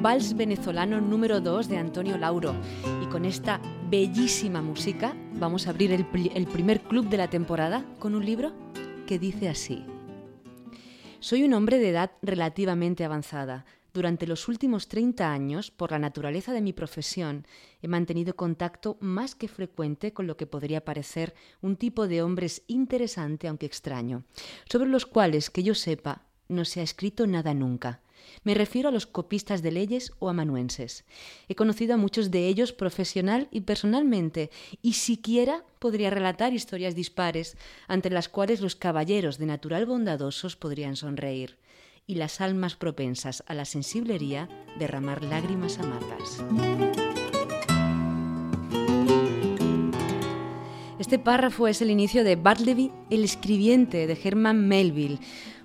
Vals 0.00 0.34
venezolano 0.34 1.00
número 1.00 1.40
2 1.40 1.68
de 1.68 1.76
Antonio 1.76 2.16
Lauro. 2.16 2.54
Y 3.02 3.06
con 3.06 3.26
esta 3.26 3.60
bellísima 3.90 4.62
música 4.62 5.14
vamos 5.34 5.66
a 5.66 5.70
abrir 5.70 5.92
el, 5.92 6.06
el 6.34 6.46
primer 6.46 6.80
club 6.80 7.08
de 7.08 7.18
la 7.18 7.28
temporada 7.28 7.84
con 7.98 8.14
un 8.14 8.24
libro 8.24 8.52
que 9.06 9.18
dice 9.18 9.48
así. 9.48 9.84
Soy 11.20 11.44
un 11.44 11.52
hombre 11.52 11.78
de 11.78 11.90
edad 11.90 12.12
relativamente 12.22 13.04
avanzada. 13.04 13.66
Durante 13.92 14.26
los 14.26 14.48
últimos 14.48 14.88
30 14.88 15.30
años, 15.30 15.70
por 15.70 15.92
la 15.92 15.98
naturaleza 15.98 16.52
de 16.52 16.62
mi 16.62 16.72
profesión, 16.72 17.46
he 17.82 17.86
mantenido 17.86 18.34
contacto 18.34 18.96
más 19.00 19.34
que 19.34 19.46
frecuente 19.46 20.12
con 20.12 20.26
lo 20.26 20.36
que 20.36 20.46
podría 20.46 20.84
parecer 20.84 21.34
un 21.60 21.76
tipo 21.76 22.08
de 22.08 22.22
hombres 22.22 22.62
interesante 22.66 23.46
aunque 23.46 23.66
extraño, 23.66 24.24
sobre 24.68 24.88
los 24.88 25.04
cuales, 25.06 25.50
que 25.50 25.62
yo 25.62 25.74
sepa, 25.74 26.22
no 26.48 26.64
se 26.64 26.80
ha 26.80 26.82
escrito 26.82 27.26
nada 27.26 27.52
nunca. 27.52 28.00
Me 28.44 28.54
refiero 28.54 28.88
a 28.88 28.92
los 28.92 29.06
copistas 29.06 29.62
de 29.62 29.72
leyes 29.72 30.12
o 30.18 30.28
amanuenses. 30.28 31.04
He 31.48 31.54
conocido 31.54 31.94
a 31.94 31.98
muchos 31.98 32.30
de 32.30 32.46
ellos 32.46 32.72
profesional 32.72 33.48
y 33.50 33.62
personalmente, 33.62 34.50
y 34.82 34.94
siquiera 34.94 35.64
podría 35.78 36.10
relatar 36.10 36.52
historias 36.52 36.94
dispares, 36.94 37.56
ante 37.86 38.10
las 38.10 38.28
cuales 38.28 38.60
los 38.60 38.76
caballeros 38.76 39.38
de 39.38 39.46
natural 39.46 39.86
bondadosos 39.86 40.56
podrían 40.56 40.96
sonreír, 40.96 41.58
y 42.06 42.14
las 42.14 42.40
almas 42.40 42.76
propensas 42.76 43.44
a 43.46 43.54
la 43.54 43.64
sensiblería 43.64 44.48
derramar 44.78 45.22
lágrimas 45.24 45.78
amargas. 45.78 47.17
Este 50.98 51.20
párrafo 51.20 51.68
es 51.68 51.80
el 51.80 51.90
inicio 51.90 52.24
de 52.24 52.34
Bartleby, 52.34 52.90
el 53.08 53.22
escribiente 53.22 54.08
de 54.08 54.18
Herman 54.20 54.66
Melville, 54.66 55.20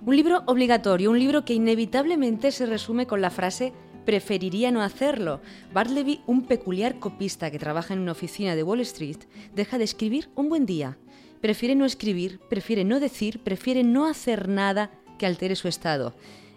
un 0.06 0.14
libro 0.14 0.44
obligatorio, 0.46 1.10
un 1.10 1.18
libro 1.18 1.44
que 1.44 1.54
inevitablemente 1.54 2.52
se 2.52 2.66
resume 2.66 3.08
con 3.08 3.20
la 3.20 3.30
frase 3.30 3.72
preferiría 4.04 4.70
no 4.70 4.80
hacerlo. 4.80 5.40
Bartleby, 5.72 6.20
un 6.28 6.42
peculiar 6.42 7.00
copista 7.00 7.50
que 7.50 7.58
trabaja 7.58 7.94
en 7.94 8.00
una 8.00 8.12
oficina 8.12 8.54
de 8.54 8.62
Wall 8.62 8.80
Street, 8.82 9.18
deja 9.56 9.76
de 9.76 9.84
escribir 9.84 10.28
un 10.36 10.48
buen 10.48 10.66
día. 10.66 10.98
Prefiere 11.40 11.74
no 11.74 11.84
escribir, 11.84 12.38
prefiere 12.48 12.84
no 12.84 13.00
decir, 13.00 13.40
prefiere 13.40 13.82
no 13.82 14.06
hacer 14.06 14.48
nada 14.48 14.92
que 15.18 15.26
altere 15.26 15.56
su 15.56 15.66
estado 15.66 16.14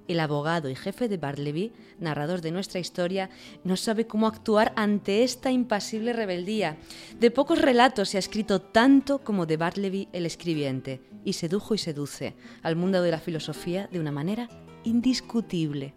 el 0.07 0.19
abogado 0.19 0.69
y 0.69 0.75
jefe 0.75 1.07
de 1.07 1.17
Bartleby, 1.17 1.71
narrador 1.99 2.41
de 2.41 2.51
nuestra 2.51 2.79
historia, 2.79 3.29
no 3.63 3.75
sabe 3.75 4.07
cómo 4.07 4.27
actuar 4.27 4.73
ante 4.75 5.23
esta 5.23 5.51
impasible 5.51 6.13
rebeldía. 6.13 6.77
De 7.19 7.31
pocos 7.31 7.61
relatos 7.61 8.09
se 8.09 8.17
ha 8.17 8.19
escrito 8.19 8.61
tanto 8.61 9.19
como 9.19 9.45
de 9.45 9.57
Bartleby 9.57 10.07
el 10.13 10.25
escribiente, 10.25 11.01
y 11.23 11.33
sedujo 11.33 11.75
y 11.75 11.77
seduce 11.77 12.35
al 12.63 12.75
mundo 12.75 13.01
de 13.01 13.11
la 13.11 13.19
filosofía 13.19 13.87
de 13.91 13.99
una 13.99 14.11
manera 14.11 14.47
indiscutible. 14.83 15.93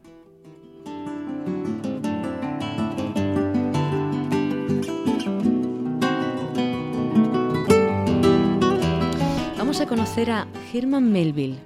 Vamos 9.57 9.81
a 9.81 9.87
conocer 9.87 10.31
a 10.33 10.49
Herman 10.75 11.13
Melville. 11.13 11.61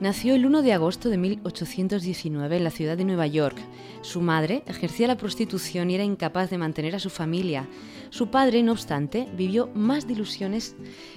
Nació 0.00 0.36
el 0.36 0.46
1 0.46 0.62
de 0.62 0.72
agosto 0.72 1.08
de 1.08 1.18
1819 1.18 2.56
en 2.56 2.62
la 2.62 2.70
ciudad 2.70 2.96
de 2.96 3.04
Nueva 3.04 3.26
York. 3.26 3.58
Su 4.00 4.20
madre 4.20 4.62
ejercía 4.68 5.08
la 5.08 5.16
prostitución 5.16 5.90
y 5.90 5.96
era 5.96 6.04
incapaz 6.04 6.50
de 6.50 6.58
mantener 6.58 6.94
a 6.94 7.00
su 7.00 7.10
familia. 7.10 7.68
Su 8.10 8.28
padre, 8.28 8.62
no 8.62 8.70
obstante, 8.70 9.26
vivió 9.36 9.66
más 9.74 10.06
de 10.06 10.14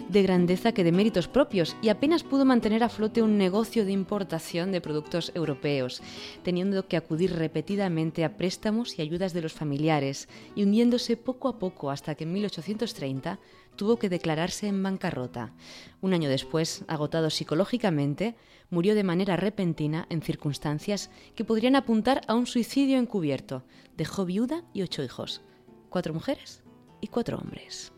de 0.09 0.23
grandeza 0.23 0.71
que 0.71 0.83
de 0.83 0.91
méritos 0.91 1.27
propios 1.27 1.75
y 1.83 1.89
apenas 1.89 2.23
pudo 2.23 2.43
mantener 2.43 2.83
a 2.83 2.89
flote 2.89 3.21
un 3.21 3.37
negocio 3.37 3.85
de 3.85 3.91
importación 3.91 4.71
de 4.71 4.81
productos 4.81 5.31
europeos, 5.35 6.01
teniendo 6.41 6.87
que 6.87 6.97
acudir 6.97 7.33
repetidamente 7.33 8.25
a 8.25 8.35
préstamos 8.35 8.97
y 8.97 9.03
ayudas 9.03 9.33
de 9.33 9.43
los 9.43 9.53
familiares 9.53 10.27
y 10.55 10.63
hundiéndose 10.63 11.17
poco 11.17 11.49
a 11.49 11.59
poco 11.59 11.91
hasta 11.91 12.15
que 12.15 12.23
en 12.23 12.33
1830 12.33 13.39
tuvo 13.75 13.97
que 13.97 14.09
declararse 14.09 14.67
en 14.67 14.81
bancarrota. 14.81 15.53
Un 16.01 16.13
año 16.13 16.29
después, 16.29 16.83
agotado 16.87 17.29
psicológicamente, 17.29 18.35
murió 18.69 18.95
de 18.95 19.03
manera 19.03 19.35
repentina 19.35 20.07
en 20.09 20.21
circunstancias 20.21 21.11
que 21.35 21.45
podrían 21.45 21.75
apuntar 21.75 22.21
a 22.27 22.35
un 22.35 22.47
suicidio 22.47 22.97
encubierto. 22.97 23.63
Dejó 23.97 24.25
viuda 24.25 24.63
y 24.73 24.81
ocho 24.81 25.03
hijos, 25.03 25.41
cuatro 25.89 26.13
mujeres 26.13 26.63
y 27.01 27.07
cuatro 27.07 27.37
hombres. 27.37 27.91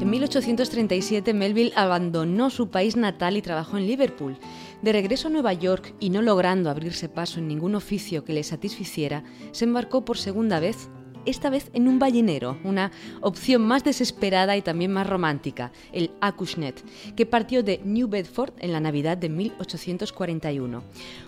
En 0.00 0.10
1837 0.10 1.34
Melville 1.34 1.72
abandonó 1.76 2.50
su 2.50 2.70
país 2.70 2.96
natal 2.96 3.36
y 3.36 3.42
trabajó 3.42 3.76
en 3.76 3.86
Liverpool. 3.86 4.36
De 4.82 4.92
regreso 4.92 5.28
a 5.28 5.30
Nueva 5.30 5.52
York 5.52 5.94
y 6.00 6.10
no 6.10 6.22
logrando 6.22 6.68
abrirse 6.68 7.08
paso 7.08 7.38
en 7.38 7.46
ningún 7.46 7.76
oficio 7.76 8.24
que 8.24 8.32
le 8.32 8.42
satisficiera, 8.42 9.22
se 9.52 9.64
embarcó 9.64 10.04
por 10.04 10.18
segunda 10.18 10.58
vez 10.58 10.90
esta 11.26 11.50
vez 11.50 11.70
en 11.72 11.88
un 11.88 11.98
ballenero, 11.98 12.58
una 12.64 12.90
opción 13.20 13.62
más 13.62 13.84
desesperada 13.84 14.56
y 14.56 14.62
también 14.62 14.92
más 14.92 15.06
romántica, 15.06 15.72
el 15.92 16.10
Acushnet, 16.20 16.82
que 17.14 17.26
partió 17.26 17.62
de 17.62 17.80
New 17.84 18.08
Bedford 18.08 18.52
en 18.58 18.72
la 18.72 18.80
Navidad 18.80 19.16
de 19.16 19.28
1841. 19.28 20.82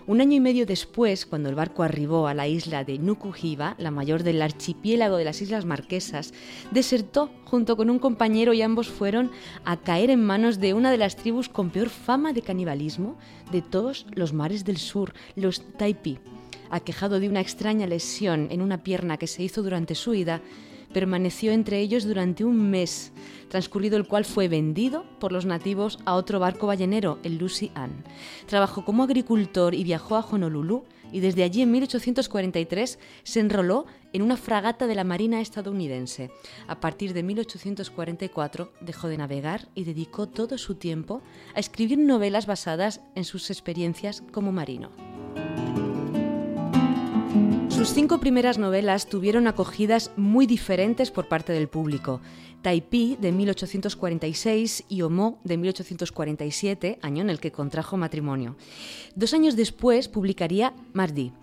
Un 0.07 0.21
año 0.21 0.35
y 0.35 0.39
medio 0.39 0.65
después, 0.65 1.25
cuando 1.25 1.49
el 1.49 1.55
barco 1.55 1.83
arribó 1.83 2.27
a 2.27 2.33
la 2.33 2.47
isla 2.47 2.83
de 2.83 2.99
Nukuhiva, 2.99 3.75
la 3.77 3.91
mayor 3.91 4.23
del 4.23 4.41
archipiélago 4.41 5.17
de 5.17 5.25
las 5.25 5.41
Islas 5.41 5.65
Marquesas, 5.65 6.33
desertó 6.71 7.29
junto 7.45 7.77
con 7.77 7.89
un 7.89 7.99
compañero 7.99 8.53
y 8.53 8.61
ambos 8.61 8.89
fueron 8.89 9.31
a 9.63 9.77
caer 9.77 10.09
en 10.09 10.23
manos 10.23 10.59
de 10.59 10.73
una 10.73 10.91
de 10.91 10.97
las 10.97 11.15
tribus 11.15 11.49
con 11.49 11.69
peor 11.69 11.89
fama 11.89 12.33
de 12.33 12.41
canibalismo 12.41 13.17
de 13.51 13.61
todos 13.61 14.05
los 14.11 14.33
mares 14.33 14.65
del 14.65 14.77
sur, 14.77 15.13
los 15.35 15.61
Taipi 15.77 16.19
aquejado 16.69 17.19
de 17.19 17.29
una 17.29 17.41
extraña 17.41 17.87
lesión 17.87 18.47
en 18.51 18.61
una 18.61 18.83
pierna 18.83 19.17
que 19.17 19.27
se 19.27 19.43
hizo 19.43 19.63
durante 19.63 19.95
su 19.95 20.13
ida, 20.13 20.41
permaneció 20.95 21.51
entre 21.51 21.79
ellos 21.81 22.05
durante 22.05 22.45
un 22.45 22.69
mes, 22.69 23.11
transcurrido 23.49 23.97
el 23.97 24.07
cual 24.07 24.23
fue 24.23 24.47
vendido 24.47 25.03
por 25.19 25.33
los 25.33 25.45
nativos 25.45 25.99
a 26.05 26.13
otro 26.13 26.39
barco 26.39 26.67
ballenero, 26.67 27.19
el 27.23 27.37
Lucy 27.37 27.69
Ann. 27.75 28.03
Trabajó 28.45 28.85
como 28.85 29.03
agricultor 29.03 29.75
y 29.75 29.83
viajó 29.83 30.15
a 30.15 30.25
Honolulu 30.25 30.85
y 31.11 31.19
desde 31.19 31.43
allí 31.43 31.61
en 31.61 31.71
1843 31.71 32.99
se 33.23 33.39
enroló 33.39 33.85
en 34.13 34.21
una 34.21 34.37
fragata 34.37 34.87
de 34.87 34.95
la 34.95 35.03
Marina 35.03 35.41
estadounidense. 35.41 36.31
A 36.67 36.79
partir 36.79 37.13
de 37.13 37.23
1844 37.23 38.71
dejó 38.79 39.09
de 39.09 39.17
navegar 39.17 39.67
y 39.75 39.83
dedicó 39.83 40.27
todo 40.27 40.57
su 40.57 40.75
tiempo 40.75 41.21
a 41.53 41.59
escribir 41.59 41.97
novelas 41.97 42.45
basadas 42.45 43.01
en 43.15 43.25
sus 43.25 43.49
experiencias 43.49 44.23
como 44.31 44.53
marino. 44.53 44.91
Sus 47.75 47.89
cinco 47.89 48.21
primeras 48.21 48.57
novelas 48.57 49.07
tuvieron 49.07 49.47
acogidas 49.47 50.09
muy 50.15 50.47
diferentes 50.47 51.11
por 51.11 51.27
parte 51.27 51.51
del 51.51 51.67
público. 51.67 52.21
Taipí, 52.61 53.17
de 53.19 53.33
1846, 53.33 54.85
y 54.87 55.01
Homo, 55.01 55.39
de 55.43 55.57
1847, 55.57 56.99
año 57.01 57.21
en 57.21 57.29
el 57.29 57.41
que 57.41 57.51
contrajo 57.51 57.97
matrimonio. 57.97 58.55
Dos 59.13 59.33
años 59.33 59.57
después 59.57 60.07
publicaría 60.07 60.73
Mardi. 60.93 61.33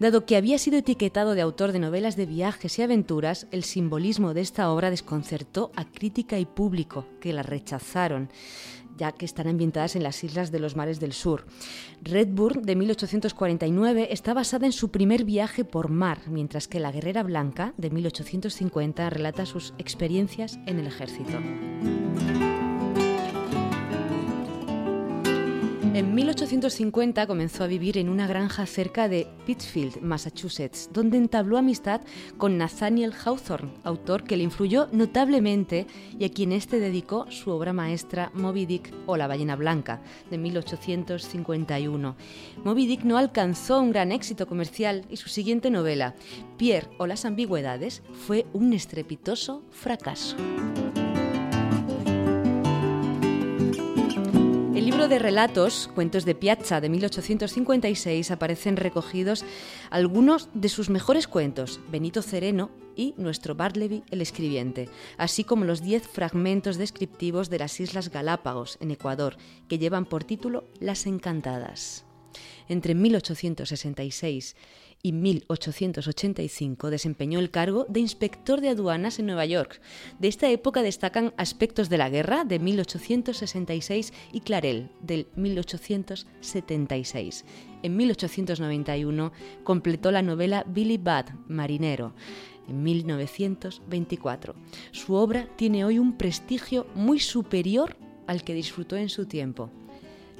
Dado 0.00 0.24
que 0.24 0.36
había 0.36 0.58
sido 0.58 0.78
etiquetado 0.78 1.34
de 1.34 1.42
autor 1.42 1.72
de 1.72 1.78
novelas 1.78 2.16
de 2.16 2.24
viajes 2.24 2.78
y 2.78 2.82
aventuras, 2.82 3.46
el 3.50 3.62
simbolismo 3.62 4.32
de 4.32 4.40
esta 4.40 4.70
obra 4.72 4.88
desconcertó 4.88 5.72
a 5.76 5.84
crítica 5.84 6.38
y 6.38 6.46
público, 6.46 7.04
que 7.20 7.34
la 7.34 7.42
rechazaron 7.42 8.30
ya 9.02 9.10
que 9.10 9.24
están 9.24 9.48
ambientadas 9.48 9.96
en 9.96 10.04
las 10.04 10.22
islas 10.22 10.52
de 10.52 10.60
los 10.60 10.76
mares 10.76 11.00
del 11.00 11.12
sur. 11.12 11.44
Redburn, 12.02 12.62
de 12.62 12.76
1849, 12.76 14.08
está 14.12 14.32
basada 14.32 14.66
en 14.66 14.70
su 14.70 14.92
primer 14.92 15.24
viaje 15.24 15.64
por 15.64 15.88
mar, 15.88 16.20
mientras 16.28 16.68
que 16.68 16.78
La 16.78 16.92
Guerrera 16.92 17.24
Blanca, 17.24 17.74
de 17.76 17.90
1850, 17.90 19.10
relata 19.10 19.44
sus 19.44 19.74
experiencias 19.78 20.56
en 20.66 20.78
el 20.78 20.86
ejército. 20.86 21.32
En 25.94 26.14
1850 26.14 27.26
comenzó 27.26 27.64
a 27.64 27.66
vivir 27.66 27.98
en 27.98 28.08
una 28.08 28.26
granja 28.26 28.64
cerca 28.64 29.10
de 29.10 29.28
Pittsfield, 29.44 30.00
Massachusetts, 30.00 30.88
donde 30.90 31.18
entabló 31.18 31.58
amistad 31.58 32.00
con 32.38 32.56
Nathaniel 32.56 33.12
Hawthorne, 33.12 33.74
autor 33.84 34.24
que 34.24 34.38
le 34.38 34.42
influyó 34.42 34.88
notablemente 34.90 35.86
y 36.18 36.24
a 36.24 36.30
quien 36.30 36.52
éste 36.52 36.80
dedicó 36.80 37.30
su 37.30 37.50
obra 37.50 37.74
maestra 37.74 38.30
Moby 38.32 38.64
Dick 38.64 38.90
o 39.04 39.18
La 39.18 39.26
ballena 39.26 39.54
blanca, 39.54 40.00
de 40.30 40.38
1851. 40.38 42.16
Moby 42.64 42.86
Dick 42.86 43.02
no 43.02 43.18
alcanzó 43.18 43.78
un 43.78 43.92
gran 43.92 44.12
éxito 44.12 44.46
comercial 44.46 45.04
y 45.10 45.18
su 45.18 45.28
siguiente 45.28 45.70
novela, 45.70 46.14
Pierre 46.56 46.88
o 46.96 47.06
las 47.06 47.26
ambigüedades, 47.26 48.02
fue 48.14 48.46
un 48.54 48.72
estrepitoso 48.72 49.62
fracaso. 49.70 50.36
De 55.12 55.18
relatos, 55.18 55.90
Cuentos 55.94 56.24
de 56.24 56.34
Piazza 56.34 56.80
de 56.80 56.88
1856, 56.88 58.30
aparecen 58.30 58.78
recogidos 58.78 59.44
algunos 59.90 60.48
de 60.54 60.70
sus 60.70 60.88
mejores 60.88 61.28
cuentos, 61.28 61.80
Benito 61.90 62.22
Cereno 62.22 62.70
y 62.96 63.12
Nuestro 63.18 63.54
Bartleby 63.54 64.04
el 64.10 64.22
escribiente, 64.22 64.88
así 65.18 65.44
como 65.44 65.66
los 65.66 65.82
diez 65.82 66.08
fragmentos 66.08 66.78
descriptivos 66.78 67.50
de 67.50 67.58
las 67.58 67.78
Islas 67.78 68.08
Galápagos, 68.08 68.78
en 68.80 68.90
Ecuador, 68.90 69.36
que 69.68 69.78
llevan 69.78 70.06
por 70.06 70.24
título 70.24 70.64
Las 70.80 71.04
Encantadas. 71.04 72.06
Entre 72.68 72.94
1866 72.94 74.54
y 75.02 75.12
1885 75.12 76.90
desempeñó 76.90 77.38
el 77.40 77.50
cargo 77.50 77.86
de 77.88 78.00
inspector 78.00 78.60
de 78.60 78.68
aduanas 78.68 79.18
en 79.18 79.26
Nueva 79.26 79.46
York. 79.46 79.80
De 80.20 80.28
esta 80.28 80.48
época 80.48 80.82
destacan 80.82 81.34
aspectos 81.36 81.88
de 81.88 81.98
la 81.98 82.08
guerra 82.08 82.44
de 82.44 82.60
1866 82.60 84.12
y 84.32 84.40
Clarel 84.40 84.90
del 85.00 85.26
1876. 85.34 87.44
En 87.82 87.96
1891 87.96 89.32
completó 89.64 90.12
la 90.12 90.22
novela 90.22 90.64
Billy 90.68 90.98
Budd, 90.98 91.32
Marinero, 91.48 92.14
en 92.68 92.84
1924. 92.84 94.54
Su 94.92 95.14
obra 95.14 95.48
tiene 95.56 95.84
hoy 95.84 95.98
un 95.98 96.16
prestigio 96.16 96.86
muy 96.94 97.18
superior 97.18 97.96
al 98.28 98.44
que 98.44 98.54
disfrutó 98.54 98.96
en 98.96 99.08
su 99.08 99.26
tiempo. 99.26 99.72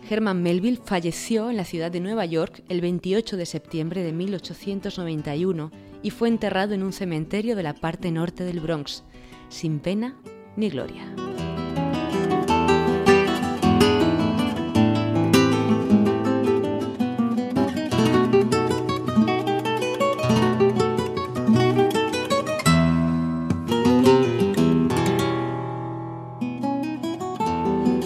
Herman 0.08 0.42
Melville 0.42 0.80
falleció 0.84 1.50
en 1.50 1.56
la 1.56 1.64
ciudad 1.64 1.90
de 1.90 2.00
Nueva 2.00 2.24
York 2.24 2.62
el 2.68 2.80
28 2.80 3.36
de 3.36 3.46
septiembre 3.46 4.02
de 4.02 4.12
1891 4.12 5.70
y 6.02 6.10
fue 6.10 6.28
enterrado 6.28 6.74
en 6.74 6.82
un 6.82 6.92
cementerio 6.92 7.56
de 7.56 7.62
la 7.62 7.74
parte 7.74 8.10
norte 8.10 8.44
del 8.44 8.60
Bronx, 8.60 9.04
sin 9.48 9.78
pena 9.78 10.16
ni 10.56 10.68
gloria. 10.70 11.14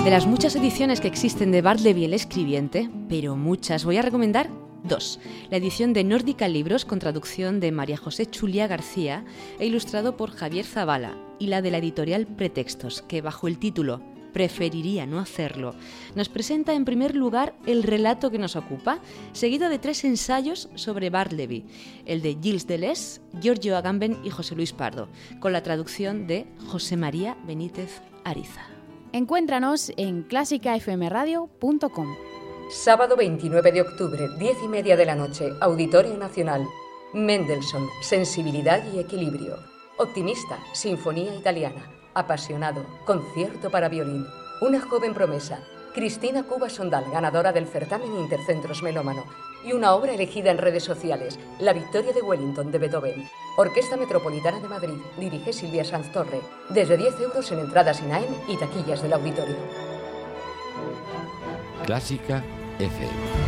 De 0.06 0.12
las 0.12 0.28
muchas 0.28 0.54
ediciones 0.54 1.00
que 1.00 1.08
existen 1.08 1.50
de 1.50 1.62
Bartleby 1.62 2.04
el 2.04 2.14
escribiente, 2.14 2.88
pero 3.08 3.34
muchas, 3.34 3.84
voy 3.84 3.96
a 3.96 4.02
recomendar 4.02 4.48
dos. 4.84 5.18
La 5.50 5.56
edición 5.56 5.92
de 5.92 6.04
Nórdica 6.04 6.46
Libros 6.46 6.84
con 6.84 7.00
traducción 7.00 7.58
de 7.58 7.72
María 7.72 7.96
José 7.96 8.24
Chulia 8.24 8.68
García 8.68 9.24
e 9.58 9.66
ilustrado 9.66 10.16
por 10.16 10.30
Javier 10.30 10.64
Zavala 10.64 11.16
y 11.40 11.48
la 11.48 11.60
de 11.60 11.72
la 11.72 11.78
editorial 11.78 12.28
Pretextos, 12.28 13.02
que 13.02 13.20
bajo 13.20 13.48
el 13.48 13.58
título 13.58 14.00
Preferiría 14.32 15.06
no 15.06 15.18
hacerlo, 15.18 15.74
nos 16.14 16.28
presenta 16.28 16.74
en 16.74 16.84
primer 16.84 17.16
lugar 17.16 17.56
el 17.66 17.82
relato 17.82 18.30
que 18.30 18.38
nos 18.38 18.54
ocupa, 18.54 19.00
seguido 19.32 19.68
de 19.68 19.80
tres 19.80 20.04
ensayos 20.04 20.68
sobre 20.76 21.10
Bartleby, 21.10 21.64
el 22.04 22.22
de 22.22 22.38
Gilles 22.40 22.68
Deleuze, 22.68 23.22
Giorgio 23.40 23.76
Agamben 23.76 24.18
y 24.22 24.30
José 24.30 24.54
Luis 24.54 24.72
Pardo, 24.72 25.08
con 25.40 25.52
la 25.52 25.64
traducción 25.64 26.28
de 26.28 26.46
José 26.68 26.96
María 26.96 27.36
Benítez 27.44 28.02
Ariza. 28.22 28.75
Encuéntranos 29.16 29.90
en 29.96 30.24
clásicafmradio.com. 30.24 32.16
Sábado 32.68 33.16
29 33.16 33.72
de 33.72 33.80
octubre, 33.80 34.28
10 34.38 34.64
y 34.64 34.68
media 34.68 34.94
de 34.94 35.06
la 35.06 35.14
noche, 35.14 35.54
Auditorio 35.62 36.18
Nacional. 36.18 36.66
Mendelssohn, 37.14 37.88
Sensibilidad 38.02 38.84
y 38.92 38.98
Equilibrio. 38.98 39.56
Optimista, 39.96 40.58
Sinfonía 40.74 41.34
Italiana. 41.34 41.90
Apasionado, 42.12 42.84
Concierto 43.06 43.70
para 43.70 43.88
Violín. 43.88 44.26
Una 44.60 44.82
joven 44.82 45.14
promesa, 45.14 45.60
Cristina 45.94 46.42
Cuba 46.42 46.68
Sondal, 46.68 47.10
ganadora 47.10 47.52
del 47.52 47.66
certamen 47.66 48.14
Intercentros 48.18 48.82
Melómano. 48.82 49.24
Y 49.66 49.72
una 49.72 49.94
obra 49.94 50.14
elegida 50.14 50.52
en 50.52 50.58
redes 50.58 50.84
sociales, 50.84 51.40
La 51.58 51.72
Victoria 51.72 52.12
de 52.12 52.22
Wellington 52.22 52.70
de 52.70 52.78
Beethoven. 52.78 53.28
Orquesta 53.56 53.96
Metropolitana 53.96 54.60
de 54.60 54.68
Madrid, 54.68 54.98
dirige 55.18 55.52
Silvia 55.52 55.84
Sanz 55.84 56.12
Torre. 56.12 56.40
Desde 56.68 56.96
10 56.96 57.20
euros 57.20 57.50
en 57.50 57.58
entradas 57.58 58.00
INAEM 58.00 58.32
y 58.46 58.56
taquillas 58.56 59.02
del 59.02 59.14
auditorio. 59.14 59.56
Clásica 61.84 62.44
FM. 62.78 63.45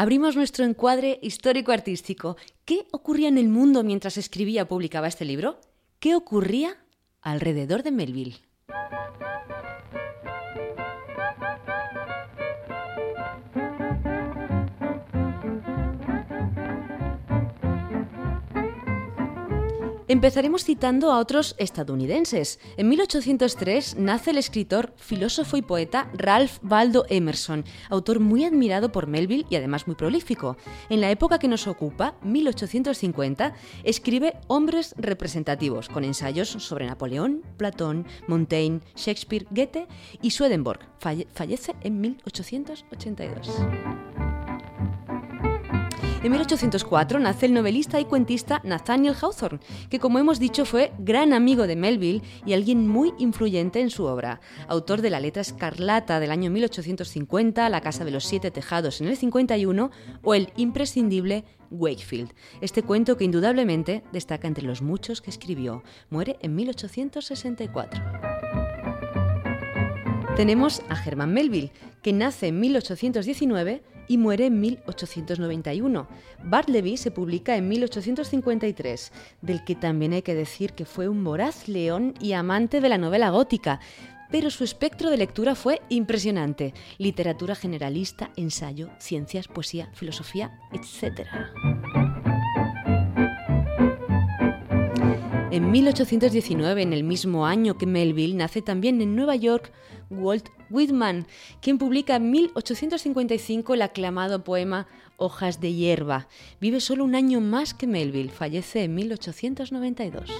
Abrimos 0.00 0.34
nuestro 0.34 0.64
encuadre 0.64 1.18
histórico-artístico. 1.20 2.38
¿Qué 2.64 2.86
ocurría 2.90 3.28
en 3.28 3.36
el 3.36 3.50
mundo 3.50 3.84
mientras 3.84 4.16
escribía 4.16 4.62
o 4.62 4.66
publicaba 4.66 5.08
este 5.08 5.26
libro? 5.26 5.60
¿Qué 5.98 6.14
ocurría 6.14 6.74
alrededor 7.20 7.82
de 7.82 7.90
Melville? 7.90 8.40
Empezaremos 20.10 20.64
citando 20.64 21.12
a 21.12 21.20
otros 21.20 21.54
estadounidenses. 21.56 22.58
En 22.76 22.88
1803 22.88 23.94
nace 23.96 24.32
el 24.32 24.38
escritor, 24.38 24.92
filósofo 24.96 25.56
y 25.56 25.62
poeta 25.62 26.10
Ralph 26.14 26.58
Waldo 26.68 27.04
Emerson, 27.08 27.64
autor 27.90 28.18
muy 28.18 28.44
admirado 28.44 28.90
por 28.90 29.06
Melville 29.06 29.46
y 29.48 29.54
además 29.54 29.86
muy 29.86 29.94
prolífico. 29.94 30.56
En 30.88 31.00
la 31.00 31.12
época 31.12 31.38
que 31.38 31.46
nos 31.46 31.68
ocupa, 31.68 32.16
1850, 32.24 33.54
escribe 33.84 34.34
Hombres 34.48 34.96
representativos, 34.98 35.88
con 35.88 36.02
ensayos 36.02 36.48
sobre 36.48 36.86
Napoleón, 36.86 37.42
Platón, 37.56 38.04
Montaigne, 38.26 38.80
Shakespeare, 38.96 39.46
Goethe 39.52 39.86
y 40.20 40.32
Swedenborg. 40.32 40.80
fallece 40.98 41.76
en 41.82 42.00
1882. 42.00 44.29
En 46.22 46.32
1804 46.32 47.18
nace 47.18 47.46
el 47.46 47.54
novelista 47.54 47.98
y 47.98 48.04
cuentista 48.04 48.60
Nathaniel 48.62 49.16
Hawthorne, 49.18 49.60
que 49.88 49.98
como 49.98 50.18
hemos 50.18 50.38
dicho 50.38 50.66
fue 50.66 50.92
gran 50.98 51.32
amigo 51.32 51.66
de 51.66 51.76
Melville 51.76 52.20
y 52.44 52.52
alguien 52.52 52.86
muy 52.86 53.14
influyente 53.16 53.80
en 53.80 53.88
su 53.88 54.04
obra. 54.04 54.42
Autor 54.68 55.00
de 55.00 55.08
La 55.08 55.18
letra 55.18 55.40
escarlata 55.40 56.20
del 56.20 56.30
año 56.30 56.50
1850, 56.50 57.66
La 57.70 57.80
casa 57.80 58.04
de 58.04 58.10
los 58.10 58.26
siete 58.26 58.50
tejados 58.50 59.00
en 59.00 59.08
el 59.08 59.16
51 59.16 59.90
o 60.22 60.34
el 60.34 60.52
imprescindible 60.56 61.46
Wakefield. 61.70 62.34
Este 62.60 62.82
cuento 62.82 63.16
que 63.16 63.24
indudablemente 63.24 64.04
destaca 64.12 64.46
entre 64.46 64.66
los 64.66 64.82
muchos 64.82 65.22
que 65.22 65.30
escribió. 65.30 65.82
Muere 66.10 66.36
en 66.42 66.54
1864. 66.54 68.59
Tenemos 70.36 70.82
a 70.88 71.02
Herman 71.02 71.34
Melville, 71.34 71.72
que 72.02 72.12
nace 72.12 72.48
en 72.48 72.60
1819 72.60 73.82
y 74.08 74.18
muere 74.18 74.46
en 74.46 74.60
1891. 74.60 76.08
Bartleby 76.44 76.96
se 76.96 77.10
publica 77.10 77.56
en 77.56 77.68
1853, 77.68 79.12
del 79.42 79.64
que 79.64 79.74
también 79.74 80.14
hay 80.14 80.22
que 80.22 80.34
decir 80.34 80.72
que 80.72 80.84
fue 80.84 81.08
un 81.08 81.22
voraz 81.24 81.68
león 81.68 82.14
y 82.20 82.32
amante 82.32 82.80
de 82.80 82.88
la 82.88 82.98
novela 82.98 83.30
gótica, 83.30 83.80
pero 84.30 84.50
su 84.50 84.64
espectro 84.64 85.10
de 85.10 85.16
lectura 85.16 85.54
fue 85.54 85.82
impresionante. 85.88 86.74
Literatura 86.98 87.54
generalista, 87.54 88.30
ensayo, 88.36 88.90
ciencias, 88.98 89.48
poesía, 89.48 89.90
filosofía, 89.94 90.58
etc. 90.72 91.26
En 95.50 95.72
1819, 95.72 96.82
en 96.82 96.92
el 96.92 97.02
mismo 97.02 97.44
año 97.44 97.76
que 97.76 97.86
Melville, 97.86 98.36
nace 98.36 98.62
también 98.62 99.00
en 99.00 99.16
Nueva 99.16 99.34
York 99.34 99.72
Walt 100.10 100.48
Whitman, 100.68 101.26
quien 101.60 101.78
publica 101.78 102.16
en 102.16 102.30
1855 102.30 103.74
el 103.74 103.82
aclamado 103.82 104.44
poema 104.44 104.86
Hojas 105.16 105.60
de 105.60 105.72
hierba. 105.72 106.28
Vive 106.60 106.80
solo 106.80 107.04
un 107.04 107.14
año 107.14 107.40
más 107.40 107.74
que 107.74 107.86
Melville, 107.86 108.30
fallece 108.30 108.84
en 108.84 108.94
1892. 108.94 110.30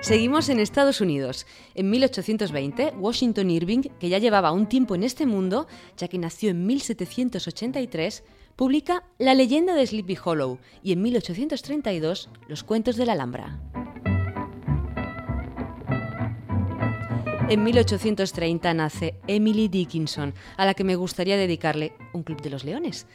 Seguimos 0.00 0.48
en 0.48 0.60
Estados 0.60 1.00
Unidos. 1.00 1.44
En 1.74 1.90
1820, 1.90 2.94
Washington 2.98 3.50
Irving, 3.50 3.82
que 3.98 4.08
ya 4.08 4.18
llevaba 4.18 4.52
un 4.52 4.66
tiempo 4.66 4.94
en 4.94 5.02
este 5.02 5.26
mundo, 5.26 5.66
ya 5.96 6.08
que 6.08 6.18
nació 6.18 6.50
en 6.50 6.66
1783, 6.66 8.22
publica 8.54 9.04
La 9.18 9.34
leyenda 9.34 9.74
de 9.74 9.86
Sleepy 9.86 10.16
Hollow 10.24 10.60
y 10.82 10.92
en 10.92 11.02
1832 11.02 12.30
Los 12.48 12.62
cuentos 12.62 12.96
de 12.96 13.06
la 13.06 13.14
Alhambra. 13.14 13.87
En 17.48 17.64
1830 17.64 18.74
nace 18.74 19.14
Emily 19.26 19.68
Dickinson, 19.68 20.34
a 20.58 20.66
la 20.66 20.74
que 20.74 20.84
me 20.84 20.96
gustaría 20.96 21.38
dedicarle 21.38 21.94
un 22.12 22.22
Club 22.22 22.42
de 22.42 22.50
los 22.50 22.62
Leones. 22.62 23.06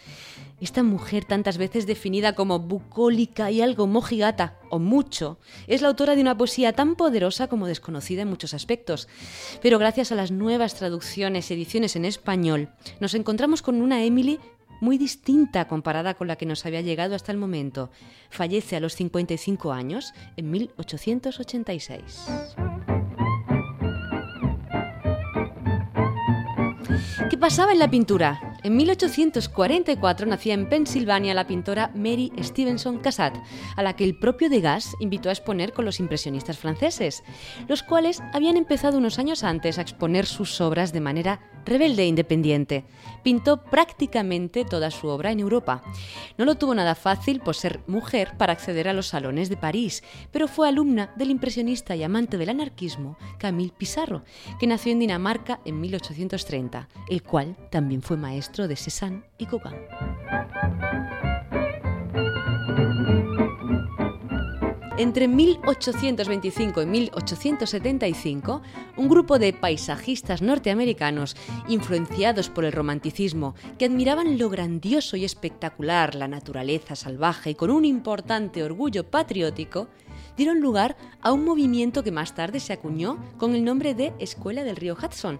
Esta 0.60 0.82
mujer 0.82 1.24
tantas 1.24 1.60
veces 1.60 1.86
definida 1.86 2.34
como 2.34 2.58
bucólica 2.58 3.52
y 3.52 3.62
algo 3.62 3.86
mojigata, 3.86 4.58
o 4.72 4.80
mucho, 4.80 5.38
es 5.67 5.84
la 5.84 5.89
autora 5.89 6.15
de 6.15 6.22
una 6.22 6.36
poesía 6.36 6.74
tan 6.74 6.96
poderosa 6.96 7.48
como 7.48 7.67
desconocida 7.67 8.24
en 8.24 8.30
muchos 8.30 8.56
aspectos. 8.56 9.08
Pero 9.62 9.78
gracias 9.78 10.12
a 10.12 10.15
las 10.15 10.32
nuevas 10.32 10.74
traducciones 10.74 11.52
y 11.52 11.54
ediciones 11.54 11.96
en 11.96 12.06
español, 12.06 12.69
nos 13.00 13.13
encontramos 13.13 13.62
con 13.62 13.84
una 13.84 14.04
Emily 14.04 14.39
muy 14.82 14.98
distinta 14.98 15.67
comparada 15.67 16.15
con 16.15 16.28
la 16.28 16.38
que 16.38 16.48
nos 16.48 16.65
había 16.65 16.82
llegado 16.82 17.13
hasta 17.13 17.32
el 17.32 17.38
momento. 17.38 17.91
Fallece 18.32 18.78
a 18.78 18.80
los 18.80 18.96
55 18.96 19.72
años 19.72 20.12
en 20.38 20.50
1886. 20.50 22.26
¿Qué 27.30 27.38
pasaba 27.38 27.72
en 27.72 27.80
la 27.80 27.89
pintura? 27.89 28.53
En 28.63 28.78
1844 28.78 30.26
nacía 30.26 30.54
en 30.54 30.69
Pensilvania 30.69 31.34
la 31.34 31.45
pintora 31.45 31.91
Mary 31.95 32.32
Stevenson 32.41 32.99
Cassatt, 32.99 33.36
a 33.76 33.84
la 33.84 33.97
que 33.97 34.06
el 34.06 34.17
propio 34.17 34.49
Degas 34.49 34.95
invitó 35.02 35.28
a 35.28 35.34
exponer 35.34 35.73
con 35.73 35.84
los 35.84 35.99
impresionistas 35.99 36.58
franceses, 36.58 37.23
los 37.67 37.84
cuales 37.84 38.23
habían 38.32 38.56
empezado 38.56 38.97
unos 38.97 39.19
años 39.19 39.43
antes 39.43 39.78
a 39.78 39.82
exponer 39.82 40.26
sus 40.26 40.62
obras 40.62 40.93
de 40.93 41.02
manera 41.02 41.41
rebelde 41.65 42.04
e 42.04 42.08
independiente. 42.08 42.86
Pintó 43.21 43.63
prácticamente 43.65 44.63
toda 44.63 44.91
su 44.91 45.08
obra 45.08 45.32
en 45.32 45.41
Europa. 45.41 45.82
No 46.38 46.45
lo 46.45 46.56
tuvo 46.56 46.73
nada 46.73 46.95
fácil 46.95 47.41
por 47.41 47.56
ser 47.56 47.82
mujer 47.88 48.34
para 48.38 48.54
acceder 48.54 48.88
a 48.88 48.93
los 48.93 49.08
salones 49.08 49.49
de 49.49 49.58
París, 49.58 50.04
pero 50.32 50.47
fue 50.47 50.69
alumna 50.69 51.13
del 51.17 51.32
impresionista 51.32 51.97
y 51.97 52.04
amante 52.04 52.38
del 52.38 52.49
anarquismo 52.49 53.17
Camille 53.39 53.73
Pissarro, 53.78 54.23
que 54.58 54.67
nació 54.67 54.93
en 54.93 54.99
Dinamarca 54.99 55.60
en 55.65 55.82
1830, 55.82 56.88
el 57.10 57.23
cual 57.23 57.58
también 57.69 58.02
fue 58.02 58.17
maestro 58.17 58.53
de 58.62 58.76
Cézanne 58.76 59.24
y 59.39 59.46
Gauguin. 59.46 59.74
Entre 64.96 65.28
1825 65.28 66.84
y 66.84 66.86
1875, 66.86 68.62
un 68.96 69.10
grupo 69.10 69.39
de 69.39 69.52
paisajistas 69.52 70.44
norteamericanos, 70.44 71.36
influenciados 71.68 72.50
por 72.50 72.63
el 72.63 72.72
romanticismo, 72.72 73.56
que 73.80 73.86
admiraban 73.86 74.38
lo 74.38 74.50
grandioso 74.50 75.18
y 75.18 75.26
espectacular, 75.26 76.13
la 76.13 76.28
naturaleza 76.28 76.96
salvaje 76.96 77.50
y 77.50 77.56
con 77.56 77.72
un 77.72 77.86
importante 77.86 78.63
orgullo 78.63 79.04
patriótico, 79.10 79.88
dieron 80.38 80.60
lugar 80.60 80.96
a 81.22 81.32
un 81.32 81.46
movimiento 81.46 82.04
que 82.04 82.12
más 82.12 82.36
tarde 82.36 82.60
se 82.60 82.74
acuñó 82.74 83.17
con 83.38 83.56
el 83.56 83.63
nombre 83.63 83.93
de 83.93 84.13
Escuela 84.19 84.63
del 84.63 84.76
Río 84.76 84.96
Hudson. 84.96 85.39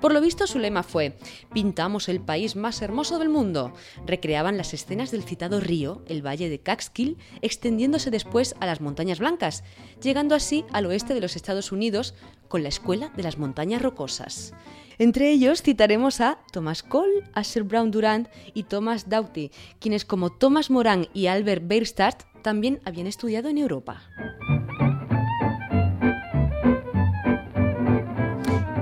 Por 0.00 0.12
lo 0.12 0.20
visto 0.20 0.46
su 0.46 0.58
lema 0.58 0.82
fue 0.82 1.16
Pintamos 1.52 2.08
el 2.08 2.20
país 2.20 2.56
más 2.56 2.82
hermoso 2.82 3.18
del 3.18 3.28
mundo. 3.28 3.72
Recreaban 4.06 4.56
las 4.56 4.74
escenas 4.74 5.10
del 5.10 5.22
citado 5.22 5.60
río, 5.60 6.02
el 6.06 6.24
valle 6.24 6.48
de 6.48 6.60
Catskill, 6.60 7.18
extendiéndose 7.42 8.10
después 8.10 8.54
a 8.60 8.66
las 8.66 8.80
Montañas 8.80 9.18
Blancas, 9.18 9.64
llegando 10.02 10.34
así 10.34 10.64
al 10.72 10.86
oeste 10.86 11.14
de 11.14 11.20
los 11.20 11.36
Estados 11.36 11.72
Unidos 11.72 12.14
con 12.48 12.62
la 12.62 12.68
Escuela 12.68 13.10
de 13.16 13.22
las 13.22 13.38
Montañas 13.38 13.82
Rocosas. 13.82 14.54
Entre 14.98 15.30
ellos 15.30 15.62
citaremos 15.62 16.20
a 16.20 16.38
Thomas 16.52 16.82
Cole, 16.82 17.24
Asher 17.32 17.64
Brown 17.64 17.90
Durant 17.90 18.28
y 18.54 18.64
Thomas 18.64 19.08
Doughty, 19.08 19.50
quienes 19.80 20.04
como 20.04 20.30
Thomas 20.30 20.70
Moran 20.70 21.08
y 21.12 21.26
Albert 21.26 21.66
Bierstadt 21.66 22.33
también 22.44 22.80
habían 22.84 23.08
estudiado 23.08 23.48
en 23.48 23.58
Europa. 23.58 24.02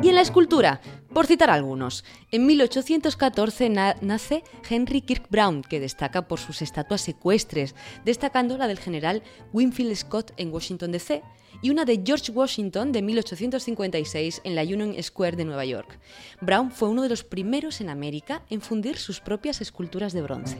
Y 0.02 0.08
en 0.08 0.16
la 0.16 0.20
escultura, 0.20 0.80
por 1.14 1.26
citar 1.26 1.48
algunos, 1.48 2.04
en 2.32 2.44
1814 2.44 3.70
nace 3.70 4.42
Henry 4.68 5.00
Kirk 5.02 5.28
Brown, 5.30 5.62
que 5.62 5.78
destaca 5.78 6.26
por 6.26 6.40
sus 6.40 6.60
estatuas 6.60 7.02
secuestres, 7.02 7.76
destacando 8.04 8.58
la 8.58 8.66
del 8.66 8.80
general 8.80 9.22
Winfield 9.52 9.94
Scott 9.94 10.32
en 10.38 10.52
Washington 10.52 10.90
DC 10.90 11.22
y 11.62 11.70
una 11.70 11.84
de 11.84 12.02
George 12.04 12.32
Washington 12.32 12.90
de 12.90 13.02
1856 13.02 14.40
en 14.42 14.56
la 14.56 14.62
Union 14.62 15.00
Square 15.00 15.36
de 15.36 15.44
Nueva 15.44 15.64
York. 15.64 16.00
Brown 16.40 16.72
fue 16.72 16.88
uno 16.88 17.02
de 17.02 17.10
los 17.10 17.22
primeros 17.22 17.80
en 17.80 17.90
América 17.90 18.42
en 18.50 18.60
fundir 18.60 18.98
sus 18.98 19.20
propias 19.20 19.60
esculturas 19.60 20.12
de 20.12 20.22
bronce. 20.22 20.58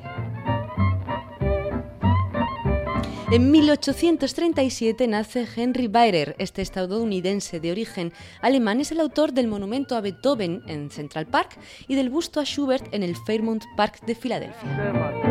En 3.33 3.51
1837 3.51 5.09
nace 5.09 5.49
Henry 5.57 5.87
Bayer, 5.87 6.37
este 6.39 6.61
estadounidense 6.61 7.61
de 7.61 7.71
origen 7.71 8.13
alemán 8.43 8.79
es 8.79 8.93
el 8.93 9.01
autor 9.01 9.33
del 9.33 9.49
monumento 9.49 9.97
a 9.97 10.03
Beethoven 10.03 10.61
en 10.67 10.91
Central 10.91 11.27
Park 11.27 11.59
y 11.89 11.95
del 11.95 12.11
busto 12.11 12.41
a 12.41 12.45
Schubert 12.45 12.93
en 12.93 13.03
el 13.03 13.17
Fairmount 13.17 13.65
Park 13.75 14.05
de 14.05 14.15
Filadelfia. 14.15 15.23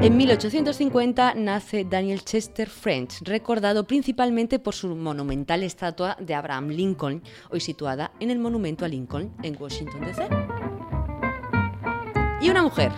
En 0.00 0.16
1850 0.16 1.34
nace 1.34 1.84
Daniel 1.84 2.24
Chester 2.24 2.70
French, 2.70 3.20
recordado 3.24 3.86
principalmente 3.86 4.58
por 4.58 4.74
su 4.74 4.96
monumental 4.96 5.64
estatua 5.64 6.16
de 6.18 6.34
Abraham 6.34 6.68
Lincoln, 6.68 7.22
hoy 7.50 7.60
situada 7.60 8.12
en 8.20 8.30
el 8.30 8.38
Monumento 8.38 8.86
a 8.86 8.88
Lincoln 8.88 9.36
en 9.42 9.54
Washington, 9.60 10.00
D.C. 10.00 10.26
Y 12.40 12.48
una 12.48 12.62
mujer, 12.62 12.90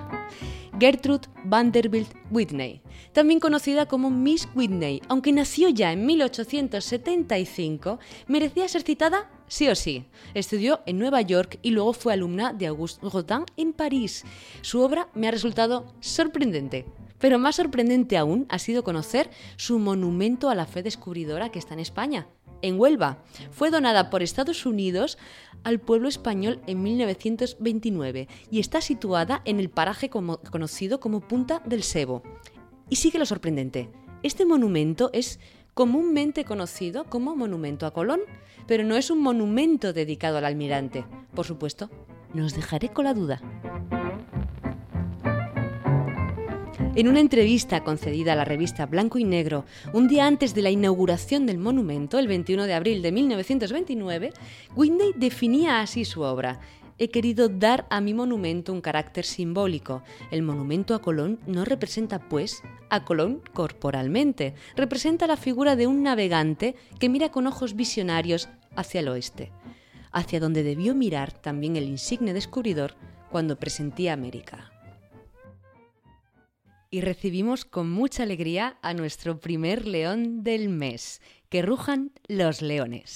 Gertrude 0.78 1.28
Vanderbilt 1.54 2.08
Whitney, 2.32 2.82
también 3.12 3.38
conocida 3.38 3.86
como 3.86 4.10
Miss 4.10 4.48
Whitney, 4.56 5.00
aunque 5.06 5.30
nació 5.30 5.68
ya 5.68 5.92
en 5.92 6.04
1875, 6.04 8.00
merecía 8.26 8.66
ser 8.66 8.82
citada 8.82 9.30
sí 9.46 9.68
o 9.68 9.76
sí. 9.76 10.04
Estudió 10.34 10.80
en 10.84 10.98
Nueva 10.98 11.20
York 11.20 11.60
y 11.62 11.70
luego 11.70 11.92
fue 11.92 12.12
alumna 12.12 12.52
de 12.52 12.66
Auguste 12.66 13.06
Rodin 13.08 13.44
en 13.56 13.72
París. 13.72 14.24
Su 14.62 14.80
obra 14.80 15.06
me 15.14 15.28
ha 15.28 15.30
resultado 15.30 15.94
sorprendente. 16.00 16.86
Pero 17.20 17.38
más 17.38 17.54
sorprendente 17.54 18.18
aún 18.18 18.46
ha 18.48 18.58
sido 18.58 18.82
conocer 18.82 19.30
su 19.54 19.78
monumento 19.78 20.50
a 20.50 20.56
la 20.56 20.66
fe 20.66 20.82
descubridora 20.82 21.50
que 21.50 21.60
está 21.60 21.74
en 21.74 21.80
España, 21.80 22.26
en 22.62 22.78
Huelva. 22.78 23.18
Fue 23.50 23.70
donada 23.70 24.10
por 24.10 24.22
Estados 24.22 24.66
Unidos 24.66 25.18
al 25.62 25.80
pueblo 25.80 26.08
español 26.08 26.60
en 26.66 26.82
1929 26.82 28.28
y 28.50 28.60
está 28.60 28.80
situada 28.80 29.42
en 29.44 29.60
el 29.60 29.70
paraje 29.70 30.10
conocido 30.10 31.00
como 31.00 31.20
Punta 31.20 31.62
del 31.64 31.82
Sebo. 31.82 32.22
Y 32.88 32.96
sigue 32.96 33.18
lo 33.18 33.26
sorprendente. 33.26 33.90
Este 34.22 34.44
monumento 34.46 35.10
es 35.12 35.40
comúnmente 35.74 36.44
conocido 36.44 37.04
como 37.04 37.36
Monumento 37.36 37.86
a 37.86 37.92
Colón, 37.92 38.20
pero 38.66 38.84
no 38.84 38.96
es 38.96 39.10
un 39.10 39.20
monumento 39.20 39.92
dedicado 39.92 40.38
al 40.38 40.44
almirante. 40.44 41.04
Por 41.34 41.44
supuesto, 41.44 41.90
nos 42.32 42.54
dejaré 42.54 42.90
con 42.90 43.04
la 43.04 43.14
duda. 43.14 43.42
En 46.96 47.08
una 47.08 47.18
entrevista 47.18 47.82
concedida 47.82 48.34
a 48.34 48.36
la 48.36 48.44
revista 48.44 48.86
Blanco 48.86 49.18
y 49.18 49.24
Negro 49.24 49.64
un 49.92 50.06
día 50.06 50.28
antes 50.28 50.54
de 50.54 50.62
la 50.62 50.70
inauguración 50.70 51.44
del 51.44 51.58
monumento, 51.58 52.20
el 52.20 52.28
21 52.28 52.66
de 52.66 52.74
abril 52.74 53.02
de 53.02 53.10
1929, 53.10 54.32
Whitney 54.76 55.10
definía 55.16 55.80
así 55.80 56.04
su 56.04 56.20
obra. 56.20 56.60
He 56.98 57.08
querido 57.08 57.48
dar 57.48 57.84
a 57.90 58.00
mi 58.00 58.14
monumento 58.14 58.72
un 58.72 58.80
carácter 58.80 59.24
simbólico. 59.24 60.04
El 60.30 60.42
monumento 60.42 60.94
a 60.94 61.02
Colón 61.02 61.40
no 61.48 61.64
representa, 61.64 62.20
pues, 62.28 62.62
a 62.90 63.04
Colón 63.04 63.42
corporalmente, 63.52 64.54
representa 64.76 65.26
la 65.26 65.36
figura 65.36 65.74
de 65.74 65.88
un 65.88 66.04
navegante 66.04 66.76
que 67.00 67.08
mira 67.08 67.32
con 67.32 67.48
ojos 67.48 67.74
visionarios 67.74 68.48
hacia 68.76 69.00
el 69.00 69.08
oeste, 69.08 69.50
hacia 70.12 70.38
donde 70.38 70.62
debió 70.62 70.94
mirar 70.94 71.32
también 71.32 71.74
el 71.74 71.88
insigne 71.88 72.32
descubridor 72.32 72.94
cuando 73.32 73.58
presentía 73.58 74.12
América 74.12 74.73
y 76.94 77.00
recibimos 77.00 77.64
con 77.64 77.90
mucha 77.90 78.22
alegría 78.22 78.76
a 78.80 78.94
nuestro 78.94 79.40
primer 79.40 79.84
león 79.84 80.44
del 80.44 80.68
mes. 80.68 81.20
Que 81.48 81.60
rujan 81.60 82.12
los 82.28 82.62
leones. 82.62 83.14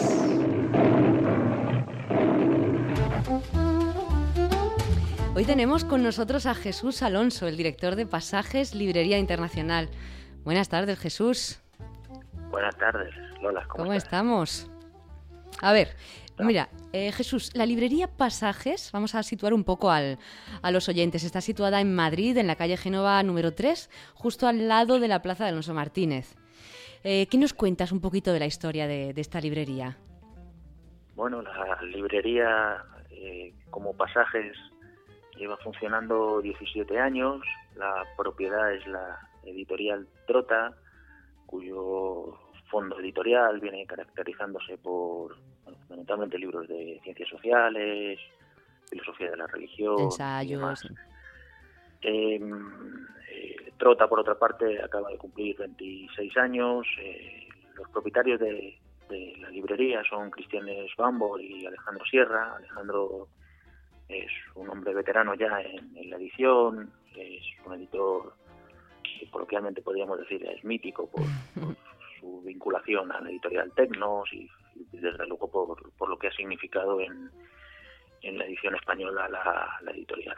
Hoy 5.33 5.45
tenemos 5.45 5.85
con 5.85 6.03
nosotros 6.03 6.47
a 6.47 6.57
Jesús 6.57 7.03
Alonso, 7.03 7.47
el 7.47 7.57
director 7.57 7.95
de 7.95 8.05
Pasajes 8.05 8.75
Librería 8.75 9.17
Internacional. 9.17 9.89
Buenas 10.43 10.69
tardes, 10.69 10.99
Jesús. 10.99 11.61
Buenas 12.51 12.77
tardes, 12.79 13.15
Lola. 13.41 13.65
¿Cómo, 13.69 13.93
estamos? 13.93 14.69
A 15.63 15.73
ver, 15.73 15.95
Mira, 16.41 16.69
eh, 16.93 17.13
Jesús, 17.13 17.55
la 17.55 17.67
librería 17.67 18.09
Pasajes, 18.09 18.91
vamos 18.93 19.15
a 19.15 19.23
situar 19.23 19.53
un 19.53 19.65
poco 19.65 19.91
al, 19.91 20.19
a 20.63 20.71
los 20.71 20.89
oyentes, 20.89 21.23
está 21.23 21.41
situada 21.41 21.81
en 21.81 21.95
Madrid, 21.95 22.37
en 22.39 22.47
la 22.47 22.57
calle 22.57 22.77
Génova 22.77 23.23
número 23.23 23.53
3, 23.53 23.91
justo 24.15 24.47
al 24.47 24.69
lado 24.69 24.99
de 24.99 25.09
la 25.09 25.21
Plaza 25.21 25.45
de 25.45 25.51
Alonso 25.51 25.75
Martínez. 25.75 26.37
Eh, 27.05 27.27
¿Qué 27.31 27.39
nos 27.39 27.53
cuentas 27.53 27.93
un 27.93 28.01
poquito 28.01 28.33
de 28.33 28.41
la 28.41 28.47
historia 28.47 28.87
de, 28.87 29.13
esta 29.17 29.41
librería? 29.41 29.97
Bueno, 31.15 31.43
la 31.43 31.81
librería 31.83 32.83
eh, 33.11 33.53
como 33.71 33.95
Pasajes 33.95 34.57
lleva 35.37 35.57
funcionando 35.59 36.41
17 36.41 36.99
años, 36.99 37.43
la 37.77 38.05
propiedad 38.17 38.73
es 38.73 38.87
la 38.87 39.19
editorial 39.45 40.09
Trota, 40.27 40.75
cuyo 41.47 42.39
fondo 42.71 42.99
editorial 42.99 43.61
viene 43.61 43.87
caracterizándose 43.87 44.77
por 44.79 45.37
fundamentalmente 45.77 46.39
libros 46.39 46.69
de 46.69 47.01
ciencias 47.03 47.29
sociales, 47.29 48.19
filosofía 48.89 49.31
de 49.31 49.37
la 49.37 49.47
religión. 49.47 50.01
Ensayos. 50.01 50.89
Em, 52.01 53.07
eh, 53.31 53.73
Trota, 53.77 54.09
por 54.09 54.21
otra 54.21 54.39
parte, 54.39 54.83
acaba 54.83 55.11
de 55.11 55.19
cumplir 55.19 55.57
26 55.59 56.37
años. 56.37 56.87
Eh, 57.01 57.49
los 57.77 57.89
propietarios 57.91 58.41
de, 58.41 58.79
la 59.41 59.49
librería 59.51 60.03
son 60.09 60.31
Cristianes 60.31 60.91
Bambo 60.97 61.39
y 61.39 61.65
Alejandro 61.65 62.05
Sierra. 62.05 62.57
Alejandro 62.57 63.29
es 64.09 64.31
un 64.55 64.69
hombre 64.69 64.95
veterano 64.95 65.35
ya 65.35 65.61
en, 65.61 66.11
la 66.11 66.17
edición, 66.17 66.91
es 67.17 67.43
un 67.65 67.75
editor 67.75 68.35
que 69.03 69.31
coloquialmente 69.31 69.81
podríamos 69.81 70.19
decir 70.19 70.45
es 70.45 70.63
mítico 70.65 71.09
por, 71.09 71.23
su 72.21 72.43
vinculación 72.43 73.11
a 73.13 73.21
la 73.21 73.31
editorial 73.31 73.73
Tecnos 73.73 74.33
y, 74.33 74.49
desde 74.93 75.27
luego 75.27 75.51
por, 75.51 76.09
lo 76.09 76.19
que 76.19 76.29
ha 76.29 76.33
significado 76.33 77.01
en, 77.01 77.31
la 78.23 78.45
edición 78.45 78.75
española 78.75 79.29
la 79.29 79.91
editorial. 79.91 80.37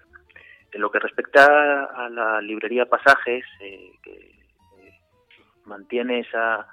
En 0.72 0.80
lo 0.80 0.90
que 0.90 1.00
respecta 1.00 1.84
a 1.84 2.08
la 2.08 2.40
librería 2.40 2.86
Pasajes, 2.86 3.44
eh, 3.60 3.92
que 4.02 4.12
eh, 4.78 5.00
mantiene 5.64 6.20
esa 6.20 6.66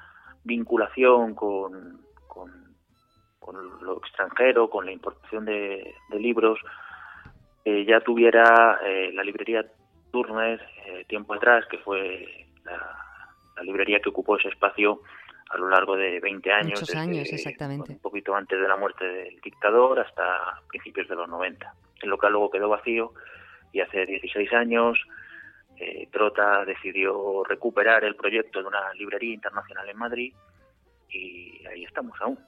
vinculación 0.43 1.33
con, 1.33 2.01
con, 2.27 2.67
lo 3.81 3.97
extranjero, 3.97 4.69
con 4.69 4.85
la 4.85 4.91
importación 4.91 5.45
de, 5.45 5.95
libros, 6.11 6.59
eh, 7.63 7.85
ya 7.85 8.01
tuviera 8.01 8.79
la 9.13 9.23
librería 9.23 9.65
Turner 10.11 10.61
tiempo 11.07 11.33
atrás, 11.33 11.65
que 11.69 11.77
fue 11.79 12.45
la, 12.65 13.63
librería 13.63 13.99
que 13.99 14.09
ocupó 14.09 14.37
ese 14.37 14.49
espacio 14.49 15.01
a 15.49 15.57
lo 15.57 15.69
largo 15.69 15.95
de 15.95 16.19
20 16.19 16.51
años. 16.51 16.81
Muchos 16.81 16.95
años, 16.95 17.31
exactamente. 17.31 17.93
Un 17.93 17.99
poquito 17.99 18.35
antes 18.35 18.59
de 18.59 18.67
la 18.67 18.75
muerte 18.75 19.05
del 19.05 19.39
dictador 19.41 19.99
hasta 19.99 20.61
principios 20.67 21.07
de 21.07 21.15
los 21.15 21.29
90. 21.29 21.73
El 22.01 22.09
local 22.09 22.33
luego 22.33 22.49
quedó 22.49 22.69
vacío 22.69 23.13
y 23.71 23.81
hace 23.81 24.05
16 24.05 24.53
años 24.53 24.99
eh, 25.77 26.07
Trota 26.11 26.65
decidió 26.65 27.43
recuperar 27.43 28.03
el 28.03 28.15
proyecto 28.15 28.61
de 28.61 28.67
una 28.67 28.93
librería 28.93 29.33
internacional 29.33 29.87
en 29.87 29.97
Madrid 29.97 30.33
y 31.09 31.65
ahí 31.67 31.83
estamos 31.83 32.19
aún. 32.21 32.39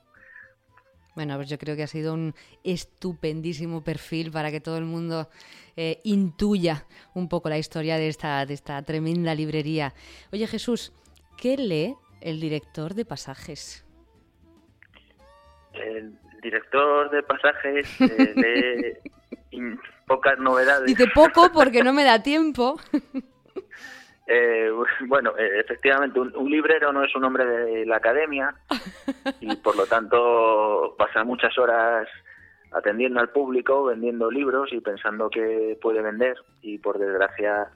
Bueno, 1.15 1.35
pues 1.35 1.49
yo 1.49 1.57
creo 1.57 1.75
que 1.75 1.83
ha 1.83 1.87
sido 1.87 2.13
un 2.13 2.33
estupendísimo 2.63 3.83
perfil 3.83 4.31
para 4.31 4.51
que 4.51 4.61
todo 4.61 4.77
el 4.77 4.85
mundo 4.85 5.29
eh, 5.75 5.99
intuya 6.03 6.85
un 7.13 7.27
poco 7.27 7.49
la 7.49 7.57
historia 7.57 7.97
de 7.97 8.07
esta, 8.07 8.45
de 8.45 8.53
esta 8.53 8.81
tremenda 8.83 9.35
librería. 9.35 9.93
Oye 10.31 10.47
Jesús, 10.47 10.93
¿qué 11.37 11.57
lee 11.57 11.95
el 12.21 12.39
director 12.39 12.93
de 12.93 13.05
pasajes? 13.05 13.85
El 15.73 16.17
director 16.41 17.09
de 17.09 17.23
pasajes 17.23 18.01
eh, 18.01 18.99
lee 19.51 19.69
pocas 20.07 20.37
novedades. 20.39 20.85
Dice 20.85 21.07
poco 21.13 21.51
porque 21.53 21.83
no 21.83 21.93
me 21.93 22.03
da 22.03 22.21
tiempo. 22.21 22.79
Eh, 24.31 24.69
bueno, 25.07 25.35
eh, 25.39 25.61
efectivamente, 25.61 26.19
un, 26.19 26.51
librero 26.51 26.93
no 26.93 27.03
es 27.03 27.15
un 27.15 27.23
hombre 27.23 27.47
de 27.47 27.83
la 27.83 27.95
academia 27.95 28.53
y 29.39 29.55
por 29.55 29.75
lo 29.75 29.87
tanto 29.87 30.93
pasa 30.99 31.23
muchas 31.23 31.57
horas 31.57 32.07
atendiendo 32.71 33.19
al 33.19 33.29
público, 33.29 33.85
vendiendo 33.85 34.29
libros 34.29 34.71
y 34.71 34.81
pensando 34.81 35.31
que 35.31 35.79
puede 35.81 36.03
vender 36.03 36.37
y 36.61 36.77
por 36.77 36.99
desgracia 36.99 37.71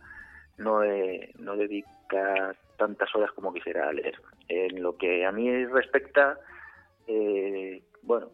no, 0.60 0.82
no 1.40 1.56
dedica 1.56 2.54
tantas 2.78 3.10
horas 3.16 3.32
como 3.32 3.52
quisiera 3.52 3.92
leer. 3.92 4.22
En 4.48 4.82
lo 4.82 4.98
que 4.98 5.26
a 5.26 5.32
mí 5.32 5.66
respecta, 5.66 6.38
eh, 7.08 7.82
bueno, 8.02 8.30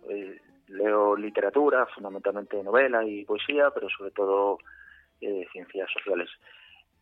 leo 0.69 1.15
literatura, 1.15 1.85
fundamentalmente 1.87 2.61
novela 2.63 3.03
y 3.03 3.25
poesía, 3.25 3.71
pero 3.71 3.87
sobre 3.89 4.11
todo 4.11 4.57
eh, 5.21 5.45
ciencias 5.51 5.89
sociales. 5.91 6.29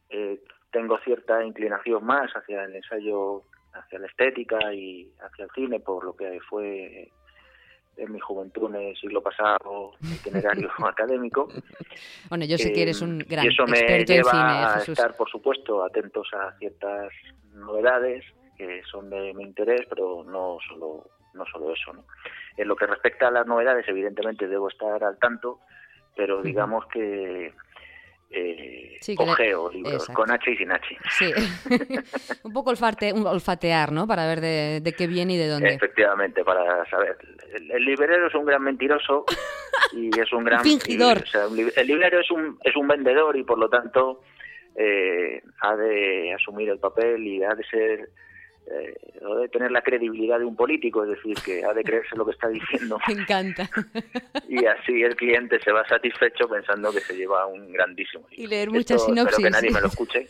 Eh, 0.10 0.39
tengo 0.72 0.98
cierta 1.00 1.43
inclinación 1.43 2.06
más 2.06 2.32
hacia 2.32 2.63
el 2.63 2.76
ensayo, 2.76 3.43
hacia 3.74 4.00
la 4.00 4.08
estética 4.08 4.74
y 4.74 5.12
hacia 5.20 5.46
el 5.46 5.52
cine, 5.52 5.80
por 5.80 6.04
lo 6.04 6.15
que 6.15 6.39
fue 6.50 7.10
en 7.98 8.12
mi 8.12 8.20
juventud 8.20 8.74
en 8.76 8.89
el 8.89 8.98
siglo 8.98 9.22
pasado 9.22 9.93
itinerario 10.02 10.70
académico. 10.88 11.48
Bueno, 12.30 12.46
yo 12.46 12.58
sé 12.58 12.72
que 12.72 12.84
eres 12.84 13.02
un 13.02 13.20
gran 13.20 13.46
y 13.46 13.48
eso 13.50 13.65
me 13.65 14.06
lleva 14.06 14.76
a 14.76 14.82
estar, 14.82 15.15
por 15.15 15.30
supuesto, 15.30 15.84
atentos 15.84 16.28
a 16.34 16.56
ciertas 16.58 17.12
novedades 17.54 18.24
que 18.58 18.82
son 18.84 19.10
de 19.10 19.34
mi 19.34 19.43
interés, 19.43 19.82
pero 19.89 20.24
no 20.24 20.58
solo 20.67 21.06
no 21.34 21.46
solo 21.46 21.74
eso. 21.74 21.93
¿no? 21.93 22.04
En 22.58 22.67
lo 22.67 22.76
que 22.76 22.88
respecta 22.88 23.28
a 23.28 23.32
las 23.32 23.46
novedades, 23.46 23.88
evidentemente 23.88 24.48
debo 24.48 24.70
estar 24.70 25.04
al 25.04 25.17
tanto, 25.20 25.60
pero 26.15 26.41
digamos 26.41 26.86
que 26.88 27.54
eh, 28.30 29.00
ojeo 29.17 29.72
libros, 29.72 30.08
con 30.08 30.30
H 30.32 30.52
y 30.52 30.58
sin 30.58 30.72
H. 30.72 30.98
Sí, 31.12 31.32
un 32.43 32.52
poco 32.52 32.72
olfatear, 32.72 33.91
¿no? 33.91 34.08
Para 34.08 34.28
ver 34.28 34.41
de, 34.41 34.96
qué 34.98 35.08
viene 35.08 35.36
y 35.36 35.38
de 35.38 35.48
dónde. 35.48 35.74
Efectivamente, 35.74 36.43
para 36.43 36.86
saber. 36.89 37.17
El, 37.54 37.86
librero 37.86 38.28
es 38.28 38.36
un 38.36 38.46
gran 38.46 38.63
mentiroso 38.63 39.26
y 39.93 40.10
es 40.20 40.34
un 40.34 40.43
gran... 40.43 40.62
Fingidor. 40.62 41.24
el 41.76 41.88
librero 41.88 42.20
es 42.20 42.30
un, 42.32 42.60
es 42.63 42.76
un 42.76 42.88
vendedor 42.88 43.38
y 43.38 43.43
por 43.43 43.58
lo 43.58 43.70
tanto 43.70 44.22
eh, 44.76 45.41
ha 45.62 45.76
de 45.76 46.34
asumir 46.34 46.70
el 46.70 46.80
papel 46.80 47.26
y 47.26 47.43
ha 47.43 47.56
de 47.56 47.63
ser 47.63 48.10
eh, 48.69 48.97
de 49.39 49.49
tener 49.49 49.71
la 49.71 49.82
credibilidad 49.82 50.39
de 50.39 50.45
un 50.45 50.56
político, 50.56 51.03
es 51.03 51.10
decir, 51.10 51.38
que 51.43 51.63
ha 51.63 51.73
de 51.73 51.84
creerse 51.84 52.15
lo 52.15 52.25
que 52.25 52.32
está 52.32 52.49
diciendo. 52.49 52.99
Me 53.08 53.13
encanta. 53.13 53.69
Y 54.49 54.65
así 54.65 55.03
el 55.03 55.15
cliente 55.15 55.60
se 55.62 55.71
va 55.71 55.86
satisfecho 55.88 56.47
pensando 56.47 56.91
que 56.91 57.01
se 57.01 57.15
lleva 57.15 57.45
un 57.45 57.71
grandísimo 57.71 58.25
Y 58.32 58.47
leer 58.47 58.71
muchas 58.71 59.03
sinopsis. 59.03 59.38
Espero 59.38 59.43
que 59.43 59.49
nadie 59.49 59.71
me 59.71 59.82
lo 59.82 59.88
escuche. 59.89 60.27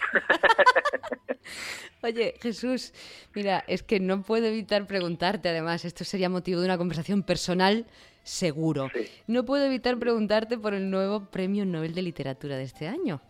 Oye, 2.02 2.34
Jesús, 2.42 2.94
mira, 3.36 3.64
es 3.68 3.84
que 3.84 4.00
no 4.00 4.24
puedo 4.24 4.48
evitar 4.48 4.88
preguntarte, 4.88 5.50
además, 5.50 5.86
esto 5.86 6.04
sería 6.04 6.30
motivo 6.30 6.60
de 6.60 6.66
una 6.66 6.78
conversación 6.78 7.22
personal 7.24 7.86
seguro. 8.24 8.90
No 9.28 9.46
puedo 9.46 9.66
evitar 9.66 9.98
preguntarte 9.98 10.58
por 10.58 10.74
el 10.74 10.90
nuevo 10.90 11.30
Premio 11.30 11.66
Nobel 11.66 11.94
de 11.94 12.02
Literatura 12.02 12.58
de 12.58 12.64
este 12.64 12.88
año, 12.88 13.22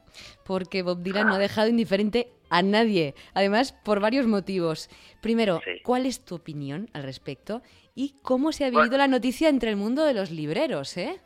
porque 0.46 0.82
Bob 0.84 1.04
Dylan 1.04 1.28
no 1.28 1.36
ha 1.36 1.40
dejado 1.40 1.68
indiferente 1.68 2.32
a 2.50 2.62
nadie, 2.62 3.16
además 3.34 3.74
por 3.74 4.00
varios 4.00 4.28
motivos. 4.28 4.90
Primero, 5.22 5.62
¿cuál 5.84 6.06
es 6.06 6.24
tu 6.24 6.36
opinión 6.36 6.90
al 6.94 7.04
respecto? 7.04 7.62
¿Y 7.96 8.16
cómo 8.22 8.52
se 8.52 8.66
ha 8.66 8.70
vivido 8.70 8.98
la 8.98 9.08
noticia 9.08 9.50
entre 9.50 9.70
el 9.70 9.76
mundo 9.76 10.06
de 10.06 10.14
los 10.14 10.32
libreros, 10.32 10.96
eh? 10.98 11.20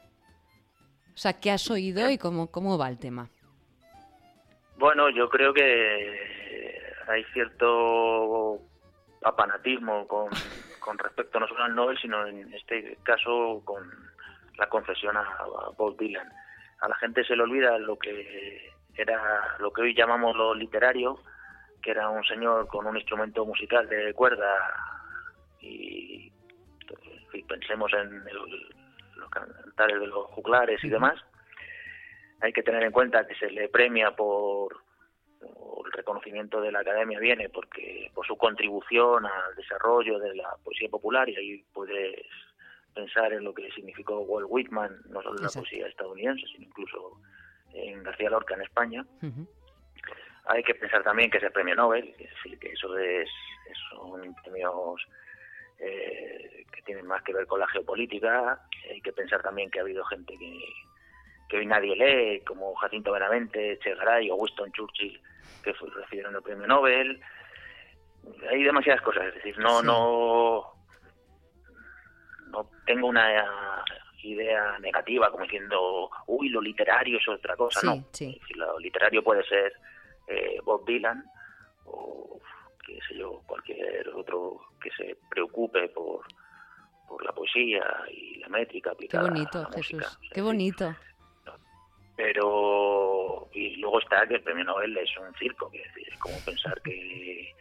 O 1.14 1.18
sea, 1.18 1.40
¿qué 1.40 1.52
has 1.52 1.70
oído 1.70 2.10
y 2.10 2.18
cómo, 2.18 2.50
cómo 2.50 2.78
va 2.78 2.88
el 2.88 2.98
tema? 2.98 3.30
Bueno, 4.78 5.10
yo 5.10 5.30
creo 5.30 5.54
que 5.54 6.42
hay 7.08 7.24
cierto 7.34 8.60
apanatismo 9.24 10.08
con, 10.08 10.30
con 10.80 10.98
respecto 10.98 11.40
no 11.40 11.48
solo 11.48 11.64
al 11.64 11.76
Nobel, 11.76 11.98
sino 12.00 12.26
en 12.26 12.52
este 12.54 12.98
caso 13.04 13.62
con 13.66 13.84
la 14.58 14.68
concesión 14.70 15.16
a, 15.18 15.26
Bob 15.78 15.98
Dylan. 15.98 16.28
A 16.80 16.88
la 16.88 16.96
gente 16.96 17.24
se 17.24 17.36
le 17.36 17.44
olvida 17.44 17.78
lo 17.78 17.98
que 17.98 18.72
era 18.96 19.56
lo 19.60 19.72
que 19.72 19.82
hoy 19.82 19.96
llamamos 19.96 20.36
lo 20.36 20.54
literario, 20.54 21.20
que 21.82 21.92
era 21.92 22.10
un 22.10 22.24
señor 22.24 22.68
con 22.68 22.86
un 22.86 22.98
instrumento 22.98 23.46
musical 23.46 23.88
de 23.88 24.14
cuerda 24.14 24.48
y, 25.60 26.32
pensemos 27.48 27.92
en 27.94 28.24
los 29.16 29.30
cantares 29.30 30.00
de 30.00 30.08
los 30.08 30.26
juglares 30.28 30.82
y 30.84 30.90
demás. 30.90 31.20
Hay 32.40 32.54
que 32.54 32.64
tener 32.64 32.84
en 32.84 32.92
cuenta 32.92 33.28
que 33.28 33.36
se 33.36 33.50
le 33.50 33.68
premia 33.68 34.16
por, 34.16 34.82
el 35.86 35.92
reconocimiento 35.92 36.62
de 36.62 36.72
la 36.72 36.80
academia 36.80 37.20
viene 37.20 37.50
porque 37.50 38.10
por 38.14 38.26
su 38.26 38.38
contribución 38.38 39.26
al 39.26 39.56
desarrollo 39.56 40.20
de 40.20 40.36
la 40.36 40.56
poesía 40.64 40.90
popular 40.90 41.28
y 41.30 41.36
ahí 41.36 41.66
puedes 41.74 42.26
pensar 42.94 43.34
en 43.34 43.44
lo 43.44 43.54
que 43.54 43.72
significó 43.72 44.20
Walt 44.22 44.48
Whitman, 44.50 45.02
no 45.10 45.22
solo 45.22 45.38
en 45.38 45.44
la 45.44 45.50
poesía 45.50 45.88
estadounidense, 45.88 46.46
sino 46.48 46.66
incluso 46.66 47.20
en 47.74 48.04
García 48.04 48.30
Lorca 48.30 48.56
en 48.56 48.62
España. 48.62 49.06
Hay 50.46 50.64
que 50.64 50.76
pensar 50.76 51.04
también 51.04 51.30
que 51.30 51.38
es 51.38 51.44
el 51.44 51.52
premio 51.52 51.76
Nobel, 51.76 52.16
es 52.18 52.30
decir, 52.30 52.58
que 52.60 52.72
eso 52.72 52.98
es, 52.98 53.30
son 53.90 54.34
premios 54.44 55.02
eh, 55.80 56.66
que 56.72 56.82
tienen 56.82 57.06
más 57.06 57.22
que 57.24 57.34
ver 57.34 57.46
con 57.48 57.60
la 57.60 57.68
geopolítica. 57.68 58.60
Hay 58.90 59.02
que 59.02 59.14
pensar 59.14 59.42
también 59.42 59.70
que 59.70 59.80
ha 59.80 59.84
habido 59.84 60.04
gente 60.06 60.38
que, 60.38 60.60
que 61.48 61.58
hoy 61.58 61.66
nadie 61.66 61.96
lee, 61.96 62.44
como 62.46 62.74
Jacinto 62.76 63.12
Benavente, 63.12 63.80
Che 63.80 63.96
Garay 63.96 64.30
o 64.30 64.36
Winston 64.36 64.72
Churchill, 64.72 65.22
que 65.64 65.74
recibieron 65.74 66.36
el 66.36 66.42
premio 66.42 66.68
Nobel. 66.68 67.22
Hay 68.50 68.64
demasiadas 68.64 69.02
cosas, 69.02 69.28
es 69.28 69.36
decir, 69.36 69.58
no, 69.58 69.82
no, 69.82 70.72
no 72.52 72.70
tengo 72.86 73.08
una 73.08 73.84
idea 74.24 74.78
negativa, 74.80 75.30
como 75.32 75.44
diciendo, 75.44 76.10
uy, 76.28 76.50
lo 76.50 76.62
literario 76.62 77.18
es 77.18 77.28
otra 77.28 77.56
cosa, 77.56 77.82
no. 77.84 78.04
lo 78.56 78.80
literario 78.80 79.24
puede 79.24 79.44
ser 79.44 79.74
eh, 80.28 80.58
Bob 80.64 80.86
Dylan 80.86 81.24
o, 81.86 82.40
qué 82.86 83.00
sé 83.08 83.18
yo, 83.18 83.42
cualquier 83.46 84.08
otro 84.10 84.62
que 84.82 84.92
se 84.92 85.18
preocupe 85.30 85.90
por, 85.90 86.22
por 87.08 87.24
la 87.26 87.32
poesía 87.32 87.84
y 88.12 88.40
la 88.40 88.48
métrica 88.50 88.94
Qué 89.10 89.18
bonito, 89.18 89.66
Jesús, 89.74 90.20
qué 90.34 90.42
bonito. 90.42 90.96
pero 92.16 93.50
y 93.54 93.76
luego 93.78 94.00
está 94.00 94.26
que 94.28 94.36
el 94.36 94.44
premio 94.44 94.64
Nobel 94.64 94.98
es 94.98 95.10
un 95.18 95.34
circo, 95.36 95.70
es, 95.74 96.18
como 96.20 96.36
pensar 96.46 96.82
que, 96.82 97.54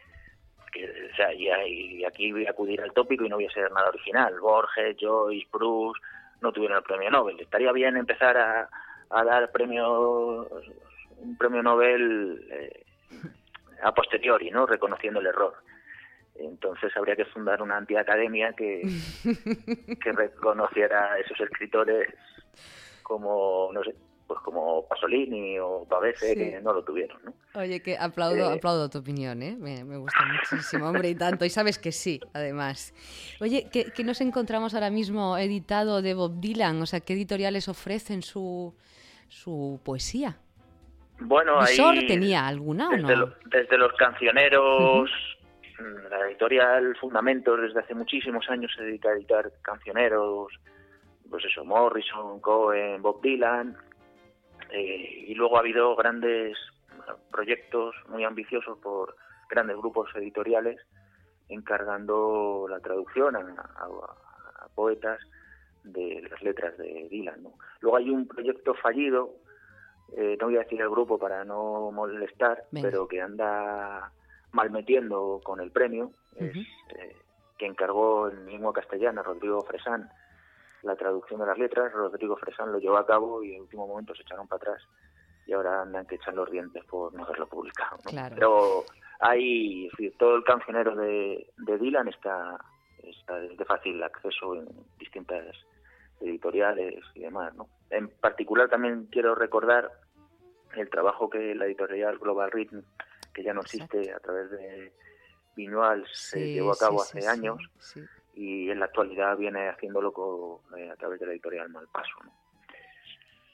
que 0.73 1.09
o 1.13 1.17
sea, 1.17 1.33
y, 1.35 2.05
aquí 2.05 2.31
voy 2.33 2.47
a 2.47 2.51
acudir 2.51 2.81
al 2.81 2.93
tópico 2.93 3.25
y 3.25 3.29
no 3.29 3.37
voy 3.37 3.47
a 3.47 3.53
ser 3.53 3.71
nada 3.73 3.89
original. 3.89 4.39
Borges, 4.41 4.97
Joyce, 5.01 5.49
Bruce 5.53 6.01
no 6.41 6.53
tuvieron 6.53 6.79
el 6.79 6.85
premio 6.85 7.11
Nobel. 7.11 7.41
Estaría 7.41 7.73
bien 7.73 7.97
empezar 7.97 8.37
a, 8.37 8.69
a 9.11 9.25
dar 9.25 9.51
premio 9.53 10.49
un 11.19 11.37
premio 11.37 11.63
Nobel 11.63 12.47
eh, 12.51 12.85
a 13.83 13.93
posteriori, 13.93 14.51
¿no? 14.51 14.67
Reconociendo 14.67 15.21
el 15.21 15.27
error. 15.27 15.55
Entonces 16.35 16.97
habría 16.97 17.17
que 17.17 17.27
fundar 17.27 17.61
una 17.61 17.77
antiacademia 17.77 18.55
que, 18.55 18.83
que 20.03 20.13
reconociera 20.13 21.13
a 21.13 21.19
esos 21.19 21.39
escritores 21.41 22.09
como, 23.03 23.71
no 23.73 23.83
sé, 23.83 23.95
pues 24.31 24.43
como 24.43 24.87
Pasolini 24.87 25.59
o 25.59 25.85
Pavese, 25.91 26.37
que 26.37 26.61
no 26.63 26.73
lo 26.73 26.85
tuvieron, 26.85 27.19
¿no? 27.25 27.35
Oye, 27.61 27.83
que 27.83 27.99
aplaudo, 27.99 28.53
eh, 28.53 28.55
aplaudo 28.59 28.89
tu 28.89 28.99
opinión, 28.99 29.43
¿eh? 29.43 29.57
Me, 29.59 29.83
gusta 29.97 30.21
muchísimo, 30.25 30.87
hombre, 30.89 31.09
y 31.09 31.17
tanto. 31.17 31.45
Y 31.45 31.51
sabes 31.51 31.81
que 31.81 31.91
sí, 31.91 32.21
además. 32.33 32.95
Oye, 33.41 33.69
¿qué, 33.73 34.05
nos 34.05 34.21
encontramos 34.21 34.73
ahora 34.75 34.89
mismo 34.89 35.37
editado 35.37 36.01
de 36.01 36.15
Bob 36.15 36.39
Dylan? 36.39 36.81
O 36.81 36.87
sea, 36.87 37.01
¿qué 37.01 37.15
editoriales 37.15 37.67
ofrecen 37.67 38.23
su, 38.23 38.73
su 39.27 39.81
poesía? 39.85 40.39
Bueno, 41.19 41.61
ahí... 41.61 42.07
tenía 42.07 42.47
alguna 42.47 42.89
o 42.89 42.97
no? 42.99 43.35
desde 43.47 43.79
los 43.79 43.93
cancioneros... 43.95 45.11
Mm, 45.81 46.09
la 46.09 46.29
editorial 46.29 46.97
Fundamentos 47.01 47.61
desde 47.61 47.81
hace 47.81 47.97
muchísimos 47.97 48.49
años 48.49 48.71
se 48.77 48.85
dedica 48.85 49.09
a 49.09 49.15
editar 49.15 49.51
cancioneros, 49.63 50.53
pues 51.29 51.45
eso, 51.47 51.65
Morrison, 51.65 52.39
Cohen, 52.39 53.03
Bob 53.03 53.21
Dylan, 53.23 53.77
eh, 54.73 55.25
y 55.27 55.35
luego 55.35 55.57
ha 55.57 55.61
habido 55.61 55.95
grandes 55.97 56.57
proyectos 57.31 57.95
muy 58.09 58.25
ambiciosos 58.25 58.79
por 58.79 59.17
grandes 59.49 59.77
grupos 59.77 60.09
editoriales 60.15 60.81
encargando 61.49 62.67
la 62.69 62.81
traducción 62.81 63.37
a, 63.37 63.45
poetas 64.75 65.19
de 65.83 66.23
las 66.31 66.41
letras 66.43 66.79
de 66.79 67.09
Dylan. 67.11 67.43
Luego 67.81 67.97
hay 67.97 68.09
un 68.09 68.27
proyecto 68.29 68.73
fallido, 68.75 69.35
eh, 70.17 70.37
no 70.41 70.47
voy 70.47 70.57
a 70.57 70.61
decir 70.61 70.81
el 70.81 70.89
grupo 70.89 71.19
para 71.19 71.45
no 71.45 71.91
molestar, 71.91 72.65
pero 72.71 73.09
que 73.09 73.21
anda 73.21 74.13
malmetiendo 74.53 75.41
con 75.43 75.61
el 75.61 75.71
premio, 75.71 76.13
es, 76.37 76.57
eh, 76.57 77.17
que 77.59 77.67
encargó 77.67 78.29
en 78.31 78.47
lengua 78.47 78.73
castellana 78.73 79.23
Rodrigo 79.23 79.61
Fresán 79.63 80.09
la 80.83 80.97
traducción 80.97 81.41
de 81.41 81.47
las 81.47 81.59
letras, 81.59 81.93
Rodrigo 81.93 82.37
Fresán 82.37 82.73
lo 82.73 82.79
llevó 82.79 82.97
a 82.97 83.07
cabo 83.07 83.43
y 83.43 83.55
en 83.55 83.63
último 83.63 83.87
momento 83.87 84.15
se 84.15 84.23
echaron 84.23 84.49
para 84.49 84.63
atrás 84.63 84.83
y 85.47 85.53
ahora 85.53 85.83
andan 85.83 86.07
que 86.07 86.15
echan 86.15 86.37
los 86.37 86.51
dientes 86.51 86.85
por 86.85 87.13
no 87.13 87.25
haberlo 87.25 87.49
publicado. 87.49 87.99
Pero 88.35 88.85
hay, 89.19 89.91
todo 90.19 90.37
el 90.37 90.45
cancionero 90.45 90.95
de, 90.95 91.53
de 91.59 91.79
Dylan 91.79 92.09
está, 92.09 92.57
está 93.03 93.35
de 93.37 93.65
fácil 93.65 94.03
acceso 94.03 94.55
en 94.55 94.69
distintas 94.99 95.57
editoriales 96.21 97.03
y 97.15 97.21
demás. 97.21 97.55
¿no? 97.55 97.69
En 97.91 98.09
particular 98.09 98.69
también 98.69 99.07
quiero 99.11 99.35
recordar 99.35 99.91
el 100.77 100.89
trabajo 100.89 101.29
que 101.29 101.55
la 101.55 101.67
editorial 101.67 102.19
Global 102.19 102.51
Rhythm, 102.53 102.83
que 103.35 103.43
ya 103.43 103.53
no 103.53 103.63
existe 103.63 104.13
a 104.13 104.21
través 104.21 104.51
de 104.51 104.93
Viñual, 105.57 106.07
se 106.13 106.53
llevó 106.53 106.73
a 106.73 106.77
cabo 106.77 107.03
hace 107.03 107.27
años 107.27 107.59
y 108.35 108.71
en 108.71 108.79
la 108.79 108.87
actualidad 108.87 109.37
viene 109.37 109.69
haciéndolo 109.69 110.13
con, 110.13 110.61
eh, 110.79 110.91
a 110.91 110.97
través 110.97 111.21
de 111.21 111.27
la 111.27 111.33
editorial 111.33 111.69
Malpaso. 111.71 112.17
¿no? 112.25 112.33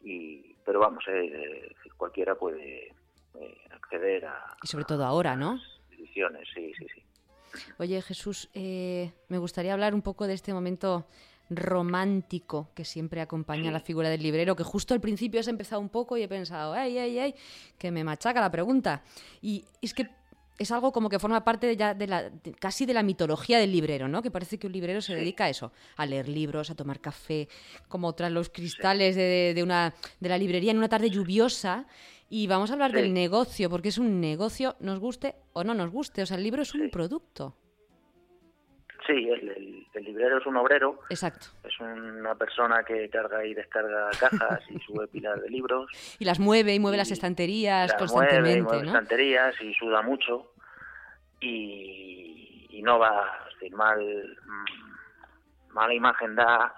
Y, 0.03 0.57
pero 0.65 0.81
vamos, 0.81 1.05
eh, 1.09 1.27
eh 1.27 1.75
cualquiera 1.97 2.35
puede 2.35 2.93
eh, 3.35 3.59
acceder 3.71 4.27
a... 4.27 4.57
Y 4.63 4.67
sobre 4.67 4.85
todo 4.85 5.05
ahora, 5.05 5.35
¿no? 5.35 5.59
Ediciones, 5.91 6.49
sí, 6.55 6.73
sí, 6.79 6.87
sí. 6.95 7.03
Oye, 7.79 8.03
Jesús, 8.03 8.51
me 8.55 9.39
gustaría 9.39 9.73
hablar 9.73 9.95
un 9.95 10.03
poco 10.03 10.27
de 10.27 10.35
este 10.35 10.53
momento 10.53 11.07
romántico 11.49 12.71
que 12.75 12.85
siempre 12.85 13.21
acompaña 13.23 13.71
a 13.71 13.73
la 13.73 13.81
figura 13.81 14.11
del 14.11 14.23
librero, 14.23 14.57
que 14.57 14.65
justo 14.65 14.93
al 14.93 15.01
principio 15.01 15.41
has 15.41 15.49
empezado 15.49 15.81
un 15.81 15.89
poco 15.89 16.17
y 16.17 16.23
he 16.23 16.29
pensado, 16.29 16.75
ay, 16.75 16.99
ay, 16.99 17.19
ay, 17.19 17.35
que 17.79 17.91
me 17.91 18.05
machaca 18.05 18.41
la 18.41 18.51
pregunta. 18.51 19.03
Y 19.41 19.65
es 19.81 19.95
que 19.95 20.11
es 20.59 20.71
algo 20.71 20.93
como 20.93 21.09
que 21.09 21.19
forma 21.19 21.45
parte 21.45 21.77
ya 21.77 21.95
de 21.95 22.07
la, 22.07 22.31
casi 22.59 22.87
de 22.87 22.95
la 22.95 23.03
mitología 23.03 23.59
del 23.59 23.73
librero, 23.73 24.09
¿no? 24.09 24.23
Que 24.23 24.31
parece 24.31 24.59
que 24.59 24.67
un 24.67 24.73
librero 24.73 25.01
se 25.01 25.15
dedica 25.15 25.45
a 25.45 25.51
eso, 25.51 25.73
a 25.97 26.07
leer 26.07 26.29
libros, 26.29 26.71
a 26.71 26.75
tomar 26.75 27.01
café, 27.01 27.49
como 27.89 28.15
tras 28.15 28.33
los 28.33 28.49
cristales 28.49 29.17
de, 29.17 29.61
una, 29.63 29.95
de 30.21 30.29
la 30.29 30.39
librería 30.39 30.71
en 30.71 30.79
una 30.79 30.89
tarde 30.89 31.11
lluviosa. 31.11 31.87
Y 32.29 32.47
vamos 32.47 32.71
a 32.71 32.73
hablar 32.73 32.93
del 32.93 33.13
negocio, 33.15 33.71
porque 33.71 33.91
es 33.91 33.99
un 33.99 34.21
negocio, 34.21 34.77
nos 34.81 34.99
guste 34.99 35.37
o 35.53 35.63
no 35.63 35.75
nos 35.75 35.91
guste. 35.91 36.23
O 36.23 36.27
sea, 36.27 36.37
el 36.37 36.43
libro 36.43 36.63
es 36.63 36.75
un 36.75 36.91
producto. 36.91 37.55
Sí, 39.07 39.29
el, 39.29 39.87
el, 39.95 40.05
librero 40.05 40.39
es 40.39 40.47
un 40.47 40.57
obrero. 40.57 40.99
Exacto. 41.11 41.47
Es 41.63 41.79
una 41.79 42.35
persona 42.35 42.83
que 42.83 43.09
carga 43.09 43.45
y 43.45 43.55
descarga 43.55 44.11
cajas 44.21 44.61
y 44.69 44.79
sube 44.81 45.07
pilas 45.07 45.41
de 45.41 45.49
libros. 45.49 45.91
Y 46.19 46.25
las 46.25 46.41
mueve 46.41 46.75
y 46.75 46.81
mueve 46.81 46.97
las 46.97 47.11
estanterías 47.11 47.95
constantemente, 47.95 48.63
mueve, 48.63 48.63
mueve 48.63 48.87
estanterías 48.87 49.61
y 49.61 49.75
suda 49.75 50.03
mucho. 50.03 50.53
Y, 51.41 52.81
no 52.83 52.99
va, 53.01 53.49
sin 53.59 53.75
mal, 53.75 53.99
mm, 54.01 55.73
mala 55.75 55.95
imagen 55.95 56.37
da 56.37 56.73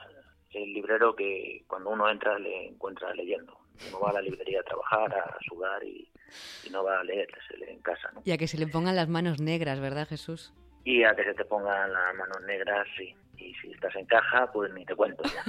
el 0.53 0.73
librero 0.73 1.15
que 1.15 1.65
cuando 1.67 1.91
uno 1.91 2.09
entra 2.09 2.39
le 2.39 2.69
encuentra 2.69 3.13
leyendo. 3.15 3.59
Uno 3.89 4.01
va 4.01 4.11
a 4.11 4.13
la 4.15 4.23
librería 4.23 4.61
a 4.61 4.63
trabajar, 4.63 5.15
a 5.15 5.37
sudar 5.47 5.85
y, 5.85 6.09
no 6.71 6.85
va 6.85 7.01
a 7.01 7.05
leer, 7.05 7.29
se 7.47 7.57
lee 7.57 7.71
en 7.71 7.81
casa. 7.81 8.11
¿no? 8.13 8.23
Y 8.25 8.33
a 8.33 8.39
que 8.39 8.49
se 8.49 8.59
le 8.59 8.67
pongan 8.67 8.97
las 8.97 9.09
manos 9.09 9.41
negras, 9.41 9.81
¿verdad, 9.81 10.09
Jesús? 10.09 10.53
Y 10.85 11.05
a 11.05 11.15
que 11.15 11.25
se 11.25 11.35
te 11.35 11.45
pongan 11.45 11.93
las 11.93 12.15
manos 12.15 12.41
negras, 12.47 12.87
sí. 12.97 13.15
Y 13.37 13.55
si 13.55 13.71
estás 13.71 13.95
en 13.95 14.07
caja, 14.07 14.51
pues 14.53 14.73
ni 14.73 14.85
te 14.85 14.97
cuento 14.97 15.23
ya. 15.25 15.45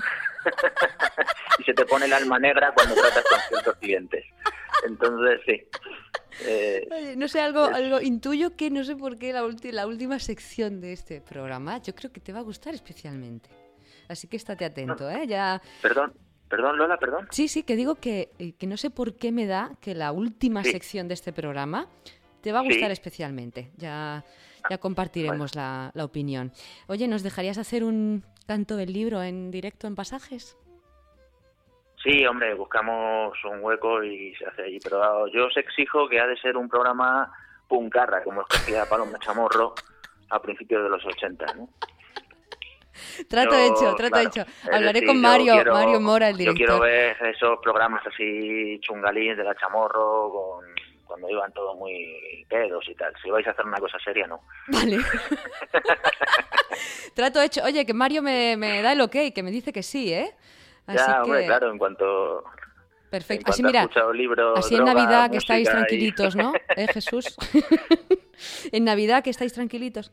y 1.59 1.63
se 1.63 1.73
te 1.73 1.85
pone 1.85 2.05
el 2.05 2.13
alma 2.13 2.37
negra 2.37 2.71
cuando 2.75 2.95
tratas 2.95 3.23
con 3.23 3.39
ciertos 3.49 3.75
clientes. 3.77 4.25
Entonces, 4.85 5.41
sí. 5.45 5.67
Eh, 6.45 7.15
no 7.17 7.27
sé, 7.27 7.41
algo, 7.41 7.65
algo 7.65 7.99
intuyo 7.99 8.55
que 8.55 8.69
no 8.69 8.83
sé 8.83 8.95
por 8.95 9.17
qué 9.17 9.33
la, 9.33 9.43
la 9.71 9.87
última 9.87 10.19
sección 10.19 10.79
de 10.79 10.93
este 10.93 11.21
programa, 11.21 11.81
yo 11.81 11.93
creo 11.95 12.11
que 12.11 12.19
te 12.19 12.31
va 12.31 12.39
a 12.39 12.43
gustar 12.43 12.73
especialmente. 12.73 13.49
Así 14.07 14.27
que 14.27 14.37
estate 14.37 14.65
atento, 14.65 15.09
¿eh? 15.09 15.27
Ya... 15.27 15.61
Perdón, 15.81 16.13
perdón, 16.47 16.77
Lola, 16.77 16.97
perdón. 16.97 17.27
Sí, 17.31 17.47
sí, 17.47 17.63
que 17.63 17.75
digo 17.75 17.95
que, 17.95 18.29
eh, 18.39 18.53
que 18.53 18.67
no 18.67 18.77
sé 18.77 18.89
por 18.89 19.15
qué 19.15 19.31
me 19.31 19.45
da 19.45 19.71
que 19.81 19.95
la 19.95 20.11
última 20.11 20.63
sección 20.63 21.07
de 21.07 21.13
este 21.13 21.33
programa 21.33 21.87
te 22.41 22.51
va 22.51 22.59
a 22.59 22.63
gustar 22.63 22.91
especialmente. 22.91 23.71
Ya 23.77 24.23
ya 24.69 24.77
compartiremos 24.77 25.55
la, 25.55 25.91
opinión. 25.99 26.51
Oye, 26.87 27.07
¿nos 27.07 27.23
dejarías 27.23 27.57
hacer 27.57 27.83
un 27.83 28.23
canto 28.47 28.75
del 28.75 28.93
libro 28.93 29.21
en 29.21 29.51
directo 29.51 29.87
en 29.87 29.95
pasajes? 29.95 30.57
Sí, 32.03 32.25
hombre, 32.25 32.53
buscamos 32.53 33.37
un 33.43 33.61
hueco 33.61 34.03
y 34.03 34.33
se 34.35 34.45
hace 34.45 34.63
allí. 34.63 34.79
Pero 34.81 35.27
yo 35.27 35.47
os 35.47 35.57
exijo 35.57 36.07
que 36.07 36.19
ha 36.19 36.27
de 36.27 36.37
ser 36.37 36.55
un 36.55 36.69
programa 36.69 37.31
puncarra, 37.67 38.23
como 38.23 38.43
que 38.45 38.57
hacía 38.57 38.85
Paloma 38.85 39.19
Chamorro 39.19 39.73
a 40.29 40.41
principios 40.41 40.83
de 40.83 40.89
los 40.89 41.05
80, 41.05 41.45
¿no? 41.55 41.69
Trato 43.29 43.55
hecho, 43.55 43.95
trato 43.95 44.19
hecho. 44.19 44.45
Hablaré 44.71 45.05
con 45.05 45.19
Mario, 45.21 45.55
Mario 45.71 45.99
Mora, 45.99 46.29
el 46.29 46.37
director. 46.37 46.59
Yo 46.59 46.79
quiero 46.79 46.81
ver 46.81 47.17
esos 47.33 47.59
programas 47.61 48.05
así 48.05 48.79
chungalín 48.81 49.35
de 49.35 49.43
la 49.43 49.55
Chamorro 49.55 50.29
con 50.31 50.65
cuando 51.09 51.27
iban 51.27 51.51
todos 51.53 51.75
muy 51.75 52.45
pedos 52.47 52.87
y 52.87 52.93
tal. 52.93 53.11
Si 53.21 53.31
vais 53.31 53.45
a 53.47 53.49
hacer 53.49 53.65
una 53.65 53.79
cosa 53.79 53.97
seria, 53.99 54.27
no. 54.27 54.41
Vale. 54.67 54.99
Trato 57.15 57.41
hecho. 57.41 57.63
Oye, 57.63 57.83
que 57.83 57.95
Mario 57.95 58.21
me, 58.21 58.81
da 58.83 58.91
el 58.91 59.01
ok, 59.01 59.33
que 59.33 59.43
me 59.43 59.49
dice 59.49 59.73
que 59.73 59.81
sí, 59.81 60.13
¿eh? 60.13 60.35
ya, 60.87 61.23
hombre, 61.23 61.47
claro, 61.47 61.71
en 61.71 61.79
cuanto... 61.79 62.43
Perfecto. 63.09 63.49
así 63.49 63.63
mira, 63.63 63.89
así 64.55 64.75
en 64.79 64.85
Navidad 64.85 65.31
que 65.31 65.37
estáis 65.37 65.67
tranquilitos, 65.67 66.35
¿no? 66.35 66.53
¿Eh, 66.75 66.87
Jesús? 66.93 67.35
en 68.71 68.83
Navidad 68.83 69.23
que 69.23 69.31
estáis 69.31 69.51
tranquilitos. 69.51 70.11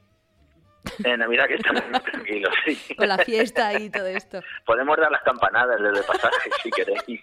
En 1.04 1.18
Navidad 1.18 1.46
que 1.48 1.54
estamos 1.54 1.82
tranquilos, 2.02 2.54
sí. 2.64 2.94
Con 2.94 3.08
la 3.08 3.18
fiesta 3.18 3.78
y 3.78 3.90
todo 3.90 4.06
esto. 4.06 4.40
Podemos 4.64 4.96
dar 4.96 5.10
las 5.10 5.22
campanadas 5.22 5.80
desde 5.80 6.02
pasaje 6.06 6.50
si 6.62 6.70
queréis. 6.70 7.20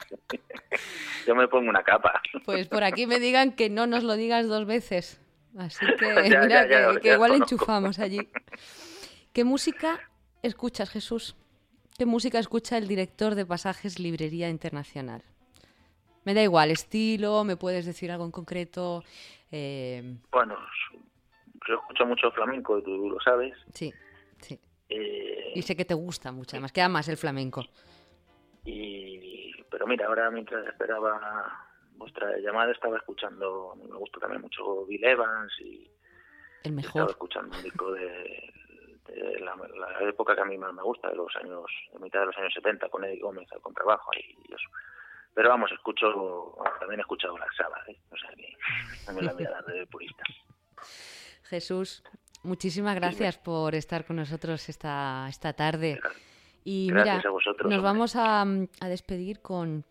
Yo 1.27 1.35
me 1.35 1.47
pongo 1.47 1.69
una 1.69 1.83
capa. 1.83 2.21
Pues 2.45 2.67
por 2.67 2.83
aquí 2.83 3.07
me 3.07 3.19
digan 3.19 3.53
que 3.53 3.69
no 3.69 3.87
nos 3.87 4.03
lo 4.03 4.13
digas 4.13 4.47
dos 4.47 4.65
veces. 4.65 5.21
Así 5.57 5.85
que 5.97 6.13
mira 6.41 6.67
que, 6.99 7.13
igual 7.13 7.35
enchufamos 7.35 7.99
allí. 7.99 8.29
¿Qué 9.31 9.43
música 9.43 9.99
escuchas, 10.41 10.89
Jesús? 10.89 11.35
¿Qué 11.97 12.05
música 12.05 12.39
escucha 12.39 12.77
el 12.77 12.87
director 12.87 13.35
de 13.35 13.45
Pasajes 13.45 13.99
Librería 13.99 14.49
Internacional? 14.49 15.23
Me 16.25 16.33
da 16.33 16.41
igual, 16.41 16.71
estilo, 16.71 17.43
me 17.43 17.57
puedes 17.57 17.85
decir 17.85 18.11
algo 18.11 18.25
en 18.25 18.31
concreto. 18.31 19.03
Eh... 19.51 20.15
Bueno, 20.31 20.57
yo 21.67 21.75
escucho 21.75 22.05
mucho 22.05 22.31
flamenco, 22.31 22.81
tú 22.81 23.09
lo 23.09 23.19
sabes. 23.19 23.53
Sí, 23.73 23.93
sí. 24.39 24.59
Eh, 24.89 25.53
y 25.55 25.61
sé 25.61 25.75
que 25.75 25.85
te 25.85 25.93
gusta 25.93 26.31
mucho, 26.31 26.55
además 26.55 26.71
que 26.71 26.81
amas 26.81 27.07
el 27.09 27.17
flamenco. 27.17 27.63
Y 28.65 29.51
pero 29.69 29.87
mira, 29.87 30.05
ahora 30.07 30.29
mientras 30.29 30.67
esperaba 30.67 31.67
vuestra 31.95 32.37
llamada 32.37 32.71
estaba 32.71 32.97
escuchando, 32.97 33.75
me 33.75 33.97
gusta 33.97 34.19
también 34.19 34.41
mucho 34.41 34.85
Bill 34.85 35.03
Evans 35.03 35.51
y 35.59 35.89
el 36.63 36.73
mejor. 36.73 36.89
estaba 36.89 37.11
escuchando 37.11 37.57
un 37.57 37.63
disco 37.63 37.91
de, 37.91 38.53
de 39.07 39.39
la, 39.39 39.55
la, 39.55 40.07
época 40.07 40.35
que 40.35 40.41
a 40.41 40.45
mí 40.45 40.57
más 40.57 40.73
me 40.73 40.83
gusta, 40.83 41.09
de 41.09 41.15
los 41.15 41.35
años, 41.37 41.65
de 41.91 41.99
mitad 41.99 42.19
de 42.19 42.27
los 42.27 42.37
años 42.37 42.53
70, 42.53 42.87
con 42.89 43.03
Eddie 43.03 43.19
Gómez 43.19 43.51
al 43.51 43.61
contrabajo 43.61 44.11
y 44.13 44.53
eso. 44.53 44.69
Pero 45.33 45.49
vamos, 45.49 45.71
escucho, 45.71 46.55
también 46.79 46.99
he 46.99 47.01
escuchado 47.01 47.37
la 47.37 47.47
Sabbath, 47.57 47.89
¿eh? 47.89 47.97
o 48.11 48.17
sea 48.17 48.29
que 48.35 48.55
también 49.05 49.25
la 49.25 49.33
mirada 49.33 49.61
de 49.73 49.87
purista. 49.87 50.23
Jesús, 51.43 52.03
muchísimas 52.43 52.95
gracias 52.95 53.37
por 53.37 53.75
estar 53.75 54.05
con 54.05 54.15
nosotros 54.17 54.69
esta, 54.69 55.27
esta 55.29 55.53
tarde. 55.53 55.99
Y 56.63 56.89
mira, 56.93 57.21
nos 57.65 57.81
vamos 57.81 58.15
a, 58.15 58.41
a, 58.41 58.87
despedir 58.87 59.41
con, 59.41 59.85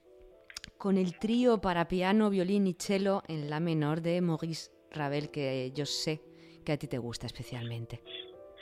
con 0.78 0.96
el 0.96 1.18
trío 1.18 1.61
para 1.61 1.86
piano, 1.86 2.30
violín 2.30 2.66
y 2.66 2.74
cello 2.74 3.22
en 3.28 3.50
la 3.50 3.61
menor 3.61 4.00
de 4.00 4.20
Maurice 4.20 4.70
Ravel, 4.90 5.30
que 5.30 5.70
yo 5.74 5.86
sé 5.86 6.22
que 6.64 6.72
a 6.72 6.76
ti 6.78 6.86
te 6.86 6.98
gusta 6.98 7.26
especialmente. 7.26 8.03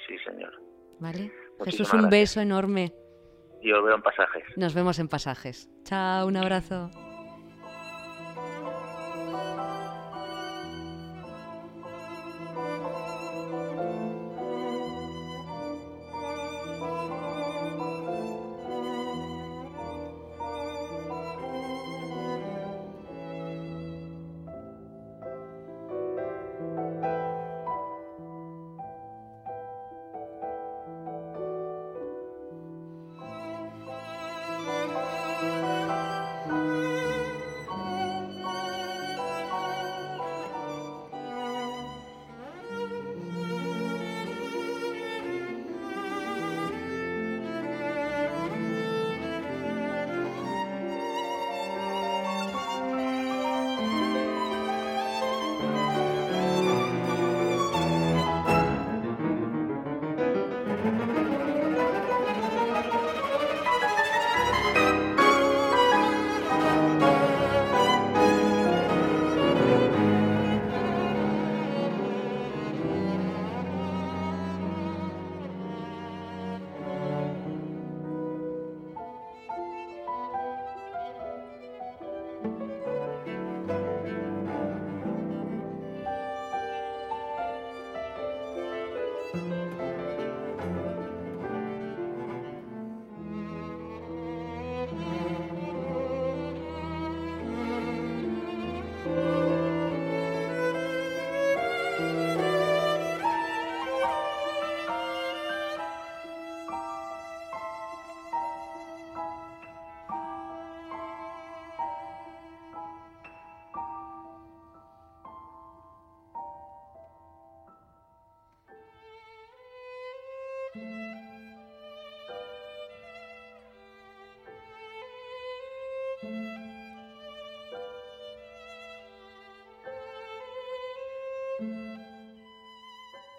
Sí, 0.07 0.17
señor. 0.25 0.53
¿Vale? 0.99 1.33
Jesús, 1.65 1.93
un 1.93 2.09
beso 2.09 2.41
enorme. 2.41 2.93
Y 3.63 3.73
os 3.73 3.85
veo 3.85 3.95
en 3.95 4.03
pasajes. 4.03 4.45
Nos 4.57 4.75
vemos 4.75 4.99
en 4.99 5.09
pasajes. 5.09 5.71
Chao, 5.85 6.27
un 6.27 6.37
abrazo. 6.37 6.91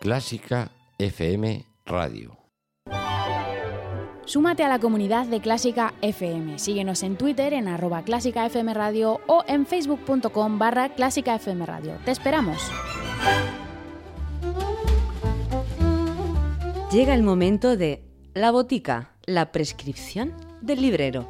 Clásica 0.02 0.72
FM 0.97 1.64
Radio. 1.86 2.36
Súmate 4.26 4.64
a 4.64 4.68
la 4.68 4.80
comunidad 4.80 5.28
de 5.28 5.41
Clásica 5.41 5.93
FM. 6.02 6.58
Síguenos 6.58 7.04
en 7.04 7.18
Twitter 7.18 7.54
en 7.54 7.68
arroba 7.68 8.02
Clásica 8.02 8.43
FM 8.47 8.74
Radio 8.74 9.22
o 9.28 9.43
en 9.47 9.68
facebook.com 9.68 10.58
barra 10.58 10.95
Clásica 10.95 11.36
FM 11.36 11.68
Radio. 11.68 11.99
Te 12.04 12.10
esperamos. 12.10 12.72
Llega 16.91 17.14
el 17.14 17.22
momento 17.22 17.78
de 17.78 18.04
La 18.34 18.49
Botica, 18.49 19.12
la 19.28 19.52
prescripción 19.52 20.34
del 20.62 20.82
librero. 20.82 21.30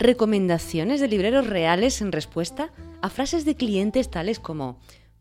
Recomendaciones 0.00 1.00
de 1.00 1.06
libreros 1.06 1.46
reales 1.46 2.00
en 2.00 2.10
respuesta 2.10 2.72
a 3.00 3.10
frases 3.10 3.44
de 3.44 3.54
clientes 3.54 4.10
tales 4.10 4.40
como 4.40 4.80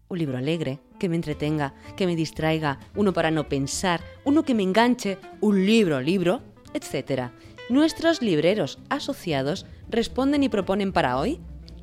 un 0.10 0.20
libro 0.20 0.38
alegre, 0.38 0.80
que 1.00 1.10
me 1.10 1.16
entretenga, 1.16 1.74
que 1.96 2.06
me 2.06 2.16
distraiga, 2.16 2.80
uno 2.96 3.14
para 3.14 3.32
no 3.32 3.50
pensar, 3.50 4.02
uno 4.24 4.44
que 4.44 4.54
me 4.54 4.64
enganche, 4.64 5.18
un 5.42 5.66
libro, 5.66 6.02
libro, 6.02 6.42
etc. 6.74 7.30
Nuestros 7.70 8.22
libreros 8.22 8.80
asociados 8.90 9.66
responden 9.90 10.44
y 10.44 10.50
proponen 10.50 10.94
para 10.94 11.18
hoy 11.18 11.40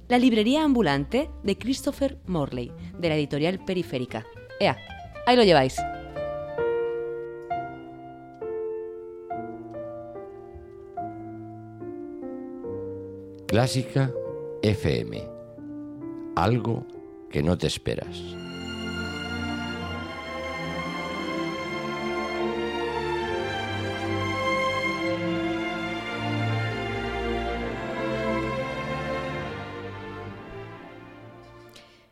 la 0.08 0.18
librería 0.18 0.64
ambulante 0.64 1.30
de 1.42 1.58
Christopher 1.58 2.18
Morley, 2.26 2.72
de 2.98 3.08
la 3.08 3.16
editorial 3.16 3.62
Periférica. 3.64 4.24
Ea, 4.60 4.76
ahí 5.26 5.36
lo 5.36 5.44
lleváis. 5.44 5.76
Clásica 13.46 14.12
FM. 14.62 15.22
Algo 16.34 16.86
que 17.34 17.42
no 17.42 17.58
te 17.58 17.66
esperas. 17.66 18.16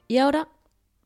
Y 0.08 0.18
ahora, 0.18 0.48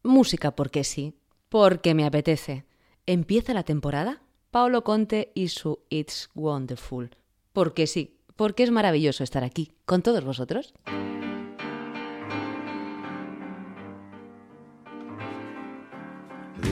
música 0.02 0.56
porque 0.56 0.82
sí, 0.82 1.12
porque 1.50 1.92
me 1.92 2.06
apetece. 2.06 2.64
Empieza 3.04 3.52
la 3.52 3.64
temporada, 3.64 4.22
Paolo 4.50 4.82
Conte 4.82 5.30
y 5.34 5.48
su 5.48 5.80
It's 5.90 6.30
Wonderful. 6.34 7.10
Porque 7.52 7.86
sí, 7.86 8.16
porque 8.34 8.62
es 8.62 8.70
maravilloso 8.70 9.22
estar 9.22 9.44
aquí 9.44 9.72
con 9.84 10.00
todos 10.00 10.24
vosotros. 10.24 10.72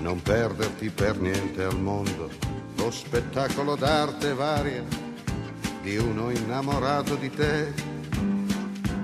non 0.00 0.22
perderti 0.22 0.90
per 0.90 1.18
niente 1.18 1.62
al 1.62 1.78
mondo. 1.78 2.30
Lo 2.76 2.90
spettacolo 2.90 3.76
d'arte 3.76 4.34
varia 4.34 4.84
di 5.82 5.96
uno 5.96 6.30
innamorato 6.30 7.14
di 7.16 7.30
te. 7.30 7.72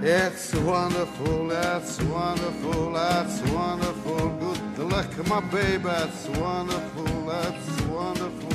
It's 0.03 0.53
wonderful, 0.53 1.51
it's 1.51 1.99
wonderful, 2.03 2.95
it's 2.97 3.40
wonderful. 3.51 4.30
Good 4.76 4.90
luck, 4.90 5.26
my 5.26 5.40
baby, 5.51 5.88
it's 5.88 6.28
wonderful, 6.38 7.30
it's 7.30 7.80
wonderful, 7.88 8.53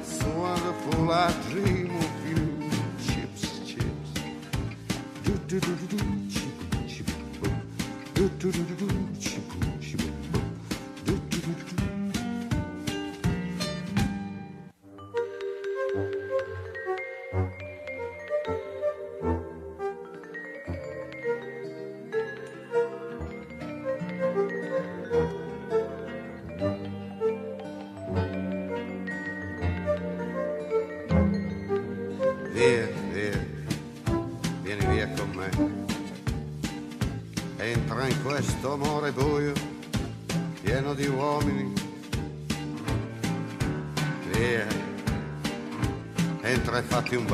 it's 0.00 0.22
wonderful. 0.22 1.10
I 1.10 1.32
dream 1.50 1.90
of 1.96 2.28
you. 2.28 2.70
Chips, 3.04 3.60
chips. 3.66 4.12
Do 5.24 5.32
do 5.48 5.58
do 5.58 5.74
do 5.74 5.86
do. 5.96 6.28
Chip, 6.30 6.86
chip. 6.86 7.06
Do 8.14 8.28
do 8.38 8.52
do 8.52 8.62
do 8.62 8.86
do. 8.86 9.21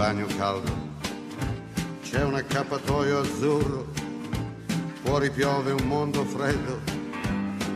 Bagno 0.09 0.27
caldo. 0.39 0.73
C'è 2.03 2.25
un 2.25 2.35
accappatoio 2.35 3.21
azzurro, 3.21 3.87
fuori 5.03 5.31
piove 5.31 5.73
un 5.73 5.87
mondo 5.87 6.25
freddo. 6.25 6.81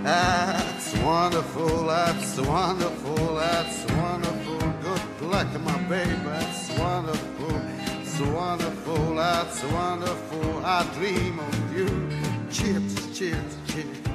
That's 0.02 0.94
wonderful, 1.02 1.84
that's 1.86 2.38
wonderful, 2.38 3.34
that's 3.34 3.84
wonderful. 3.92 4.56
Good 4.80 5.28
luck, 5.28 5.46
my 5.60 5.76
baby, 5.88 6.16
that's 6.24 6.70
wonderful, 6.78 7.60
it's 8.00 8.18
wonderful, 8.18 9.14
that's 9.14 9.62
wonderful. 9.64 10.64
I 10.64 10.86
dream 10.94 11.38
of 11.38 11.76
you. 11.76 12.08
Chips, 12.48 13.10
chips, 13.12 13.56
chips. 13.66 14.08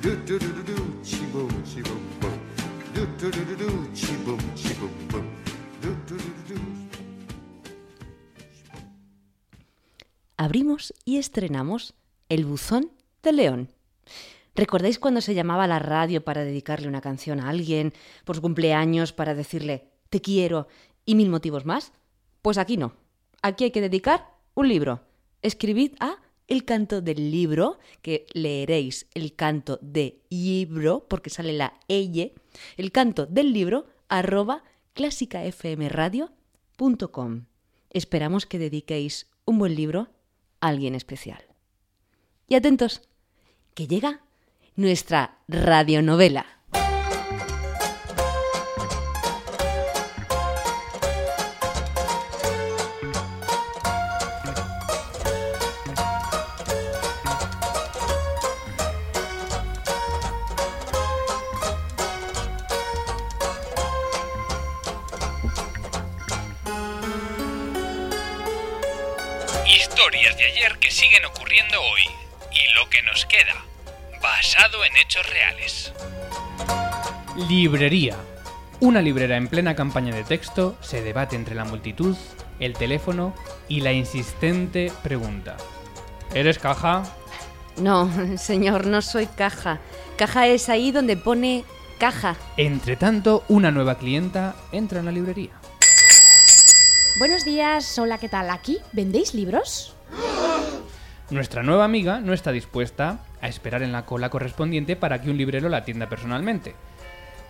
Do 0.00 0.14
do 0.24 0.38
do 0.38 0.52
do 0.52 0.62
do, 0.62 1.00
chi 1.02 1.26
boom, 1.32 1.50
chi 1.64 1.82
boom 1.82 2.06
boom. 2.20 2.38
Do 2.94 3.04
do 3.18 3.30
do 3.32 3.44
do 3.44 3.56
do, 3.56 3.90
chi 3.92 4.14
boom, 4.24 4.38
chi 4.54 4.72
boom 4.74 4.94
boom. 5.08 5.26
Do 5.80 5.96
do 6.06 6.16
do 6.16 6.32
do 6.46 6.54
do. 6.54 6.77
Abrimos 10.40 10.94
y 11.04 11.18
estrenamos 11.18 11.94
El 12.28 12.44
buzón 12.44 12.92
de 13.24 13.32
León. 13.32 13.72
¿Recordáis 14.54 15.00
cuando 15.00 15.20
se 15.20 15.34
llamaba 15.34 15.64
a 15.64 15.66
la 15.66 15.80
radio 15.80 16.22
para 16.22 16.44
dedicarle 16.44 16.86
una 16.86 17.00
canción 17.00 17.40
a 17.40 17.48
alguien, 17.48 17.92
por 18.24 18.36
su 18.36 18.42
cumpleaños, 18.42 19.12
para 19.12 19.34
decirle 19.34 19.88
te 20.10 20.20
quiero 20.20 20.68
y 21.04 21.16
mil 21.16 21.28
motivos 21.28 21.64
más? 21.64 21.90
Pues 22.40 22.56
aquí 22.56 22.76
no. 22.76 22.92
Aquí 23.42 23.64
hay 23.64 23.72
que 23.72 23.80
dedicar 23.80 24.28
un 24.54 24.68
libro. 24.68 25.00
Escribid 25.42 25.94
a 25.98 26.18
El 26.46 26.64
canto 26.64 27.02
del 27.02 27.32
libro, 27.32 27.80
que 28.00 28.28
leeréis 28.32 29.08
el 29.14 29.34
canto 29.34 29.80
de 29.82 30.20
libro, 30.30 31.04
porque 31.08 31.30
sale 31.30 31.52
la 31.52 31.80
elle, 31.88 32.36
el 32.76 32.92
canto 32.92 33.26
del 33.26 33.52
libro, 33.52 33.86
arroba 34.08 34.62
clásicafmradio.com. 34.92 37.46
Esperamos 37.90 38.46
que 38.46 38.60
dediquéis 38.60 39.26
un 39.44 39.58
buen 39.58 39.74
libro 39.74 40.10
alguien 40.60 40.94
especial. 40.94 41.44
Y 42.46 42.54
atentos, 42.54 43.02
que 43.74 43.86
llega 43.86 44.22
nuestra 44.76 45.38
radionovela. 45.48 46.57
Ayer 70.48 70.78
que 70.78 70.90
siguen 70.90 71.24
ocurriendo 71.26 71.76
hoy 71.80 72.02
y 72.52 72.74
lo 72.74 72.88
que 72.88 73.02
nos 73.02 73.26
queda, 73.26 73.54
basado 74.22 74.82
en 74.84 74.96
hechos 74.96 75.28
reales. 75.28 75.92
Librería. 77.48 78.16
Una 78.80 79.02
librera 79.02 79.36
en 79.36 79.48
plena 79.48 79.74
campaña 79.74 80.14
de 80.14 80.24
texto 80.24 80.76
se 80.80 81.02
debate 81.02 81.36
entre 81.36 81.54
la 81.54 81.64
multitud, 81.64 82.16
el 82.60 82.72
teléfono 82.74 83.34
y 83.68 83.80
la 83.80 83.92
insistente 83.92 84.90
pregunta. 85.02 85.56
¿Eres 86.32 86.58
caja? 86.58 87.02
No, 87.76 88.10
señor, 88.38 88.86
no 88.86 89.02
soy 89.02 89.26
caja. 89.26 89.80
Caja 90.16 90.46
es 90.46 90.68
ahí 90.68 90.92
donde 90.92 91.16
pone 91.16 91.64
caja. 91.98 92.36
Entre 92.56 92.96
tanto, 92.96 93.44
una 93.48 93.70
nueva 93.70 93.98
clienta 93.98 94.56
entra 94.72 95.00
en 95.00 95.06
la 95.06 95.12
librería. 95.12 95.50
Buenos 97.18 97.44
días, 97.44 97.98
hola, 97.98 98.18
¿qué 98.18 98.28
tal? 98.28 98.48
¿Aquí 98.48 98.78
vendéis 98.92 99.34
libros? 99.34 99.94
Nuestra 101.30 101.62
nueva 101.62 101.84
amiga 101.84 102.20
no 102.20 102.32
está 102.32 102.52
dispuesta 102.52 103.18
a 103.42 103.48
esperar 103.48 103.82
en 103.82 103.92
la 103.92 104.06
cola 104.06 104.30
correspondiente 104.30 104.96
para 104.96 105.20
que 105.20 105.30
un 105.30 105.36
librero 105.36 105.68
la 105.68 105.78
atienda 105.78 106.08
personalmente. 106.08 106.74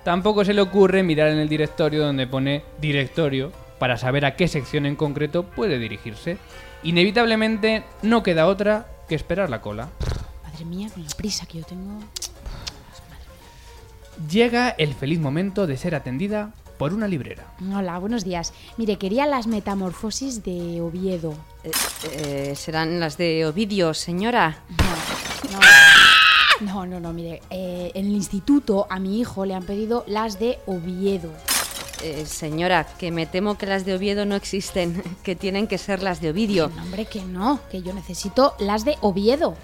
Tampoco 0.03 0.45
se 0.45 0.53
le 0.53 0.61
ocurre 0.61 1.05
mirar 1.05 1.29
en 1.29 1.39
el 1.39 1.49
directorio 1.49 2.05
donde 2.05 2.26
pone 2.26 2.64
directorio 2.81 3.53
para 3.79 3.97
saber 3.97 4.24
a 4.24 4.35
qué 4.35 4.49
sección 4.49 4.85
en 4.85 4.97
concreto 4.97 5.45
puede 5.45 5.79
dirigirse. 5.79 6.39
Inevitablemente 6.83 7.85
no 8.03 8.24
queda 8.24 8.49
otra 8.49 8.87
que 9.09 9.14
esperar 9.14 9.49
la 9.49 9.61
cola. 9.61 9.91
Madre 10.43 10.64
mía, 10.64 10.89
con 10.93 11.05
la 11.05 11.11
prisa 11.11 11.47
que 11.47 11.59
yo 11.59 11.64
tengo. 11.64 12.01
Llega 14.29 14.70
el 14.70 14.95
feliz 14.95 15.20
momento 15.20 15.68
de 15.68 15.76
ser 15.76 15.95
atendida 15.95 16.53
por 16.79 16.93
una 16.95 17.09
librera. 17.09 17.45
Hola, 17.74 17.99
buenos 17.99 18.24
días. 18.24 18.53
Mire, 18.76 18.97
quería 18.97 19.26
las 19.26 19.47
metamorfosis 19.47 20.43
de 20.45 20.81
Oviedo. 20.81 21.35
Eh, 21.64 21.70
eh, 22.12 22.53
serán 22.57 23.01
las 23.01 23.16
de 23.18 23.45
Ovidio, 23.47 23.93
señora. 23.95 24.59
No, 26.61 26.66
no, 26.66 26.87
no, 26.87 27.01
no, 27.01 27.12
mire. 27.12 27.43
eh, 27.51 27.91
en 27.95 28.07
el 28.07 28.12
instituto 28.12 28.87
a 28.91 28.99
mi 28.99 29.20
hijo 29.20 29.45
le 29.45 29.55
han 29.55 29.64
pedido 29.64 30.05
las 30.07 30.39
de 30.39 30.59
Oviedo. 30.66 31.33
Eh, 32.03 32.26
señora, 32.26 32.87
que 32.97 33.11
me 33.11 33.26
temo 33.26 33.59
que 33.59 33.66
las 33.66 33.85
de 33.85 33.95
Oviedo 33.95 34.24
no 34.24 34.37
existen, 34.37 35.03
que 35.24 35.35
tienen 35.35 35.66
que 35.66 35.79
ser 35.79 36.03
las 36.03 36.20
de 36.20 36.31
Ovidio. 36.31 36.70
No, 36.74 36.83
hombre, 36.83 37.07
que 37.07 37.22
no, 37.24 37.61
que 37.70 37.83
yo 37.83 37.93
necesito 37.93 38.55
las 38.61 38.85
de 38.85 38.97
Oviedo. 39.01 39.57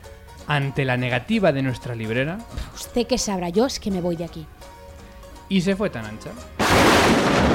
Ante 0.46 0.84
la 0.84 0.96
negativa 0.96 1.52
de 1.52 1.62
nuestra 1.62 1.94
librera, 1.94 2.38
Usted 2.74 3.06
que 3.06 3.18
sabrá, 3.18 3.48
yo 3.50 3.66
es 3.66 3.78
que 3.80 3.90
me 3.90 4.00
voy 4.00 4.16
de 4.16 4.24
aquí. 4.24 4.44
y 5.48 5.60
se 5.60 5.74
fue 5.76 5.90
tan 5.90 6.04
ancha. 6.06 6.30
Thank 6.76 7.48
you. 7.48 7.53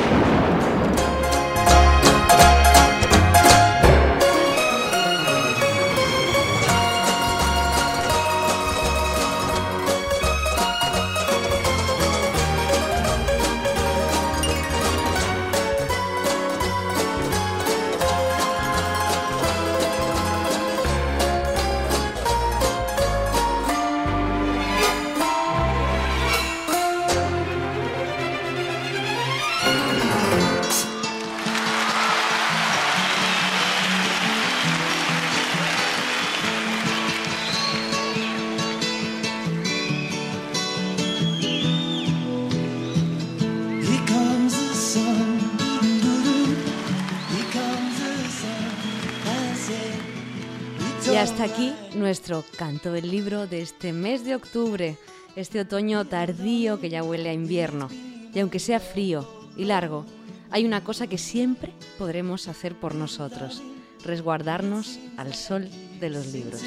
Nuestro 52.09 52.43
canto 52.57 52.91
del 52.91 53.11
libro 53.11 53.45
de 53.45 53.61
este 53.61 53.93
mes 53.93 54.25
de 54.25 54.33
octubre, 54.33 54.97
este 55.35 55.59
otoño 55.59 56.05
tardío 56.05 56.79
que 56.79 56.89
ya 56.89 57.03
huele 57.03 57.29
a 57.29 57.33
invierno. 57.33 57.87
Y 58.33 58.39
aunque 58.39 58.57
sea 58.57 58.79
frío 58.79 59.29
y 59.55 59.65
largo, 59.65 60.07
hay 60.49 60.65
una 60.65 60.83
cosa 60.83 61.05
que 61.05 61.19
siempre 61.19 61.71
podremos 61.99 62.47
hacer 62.47 62.73
por 62.73 62.95
nosotros, 62.95 63.61
resguardarnos 64.03 64.97
al 65.17 65.35
sol 65.35 65.69
de 65.99 66.09
los 66.09 66.33
libros. 66.33 66.63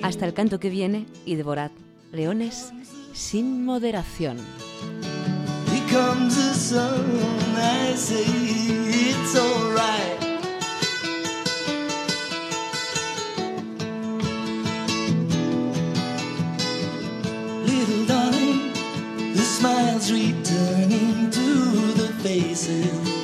Hasta 0.00 0.24
el 0.24 0.32
canto 0.32 0.58
que 0.58 0.70
viene 0.70 1.04
y 1.26 1.34
devorad 1.34 1.70
leones 2.10 2.72
sin 3.12 3.66
moderación. 3.66 4.38
Returning 20.10 21.30
to 21.30 21.92
the 21.94 22.12
faces. 22.22 23.17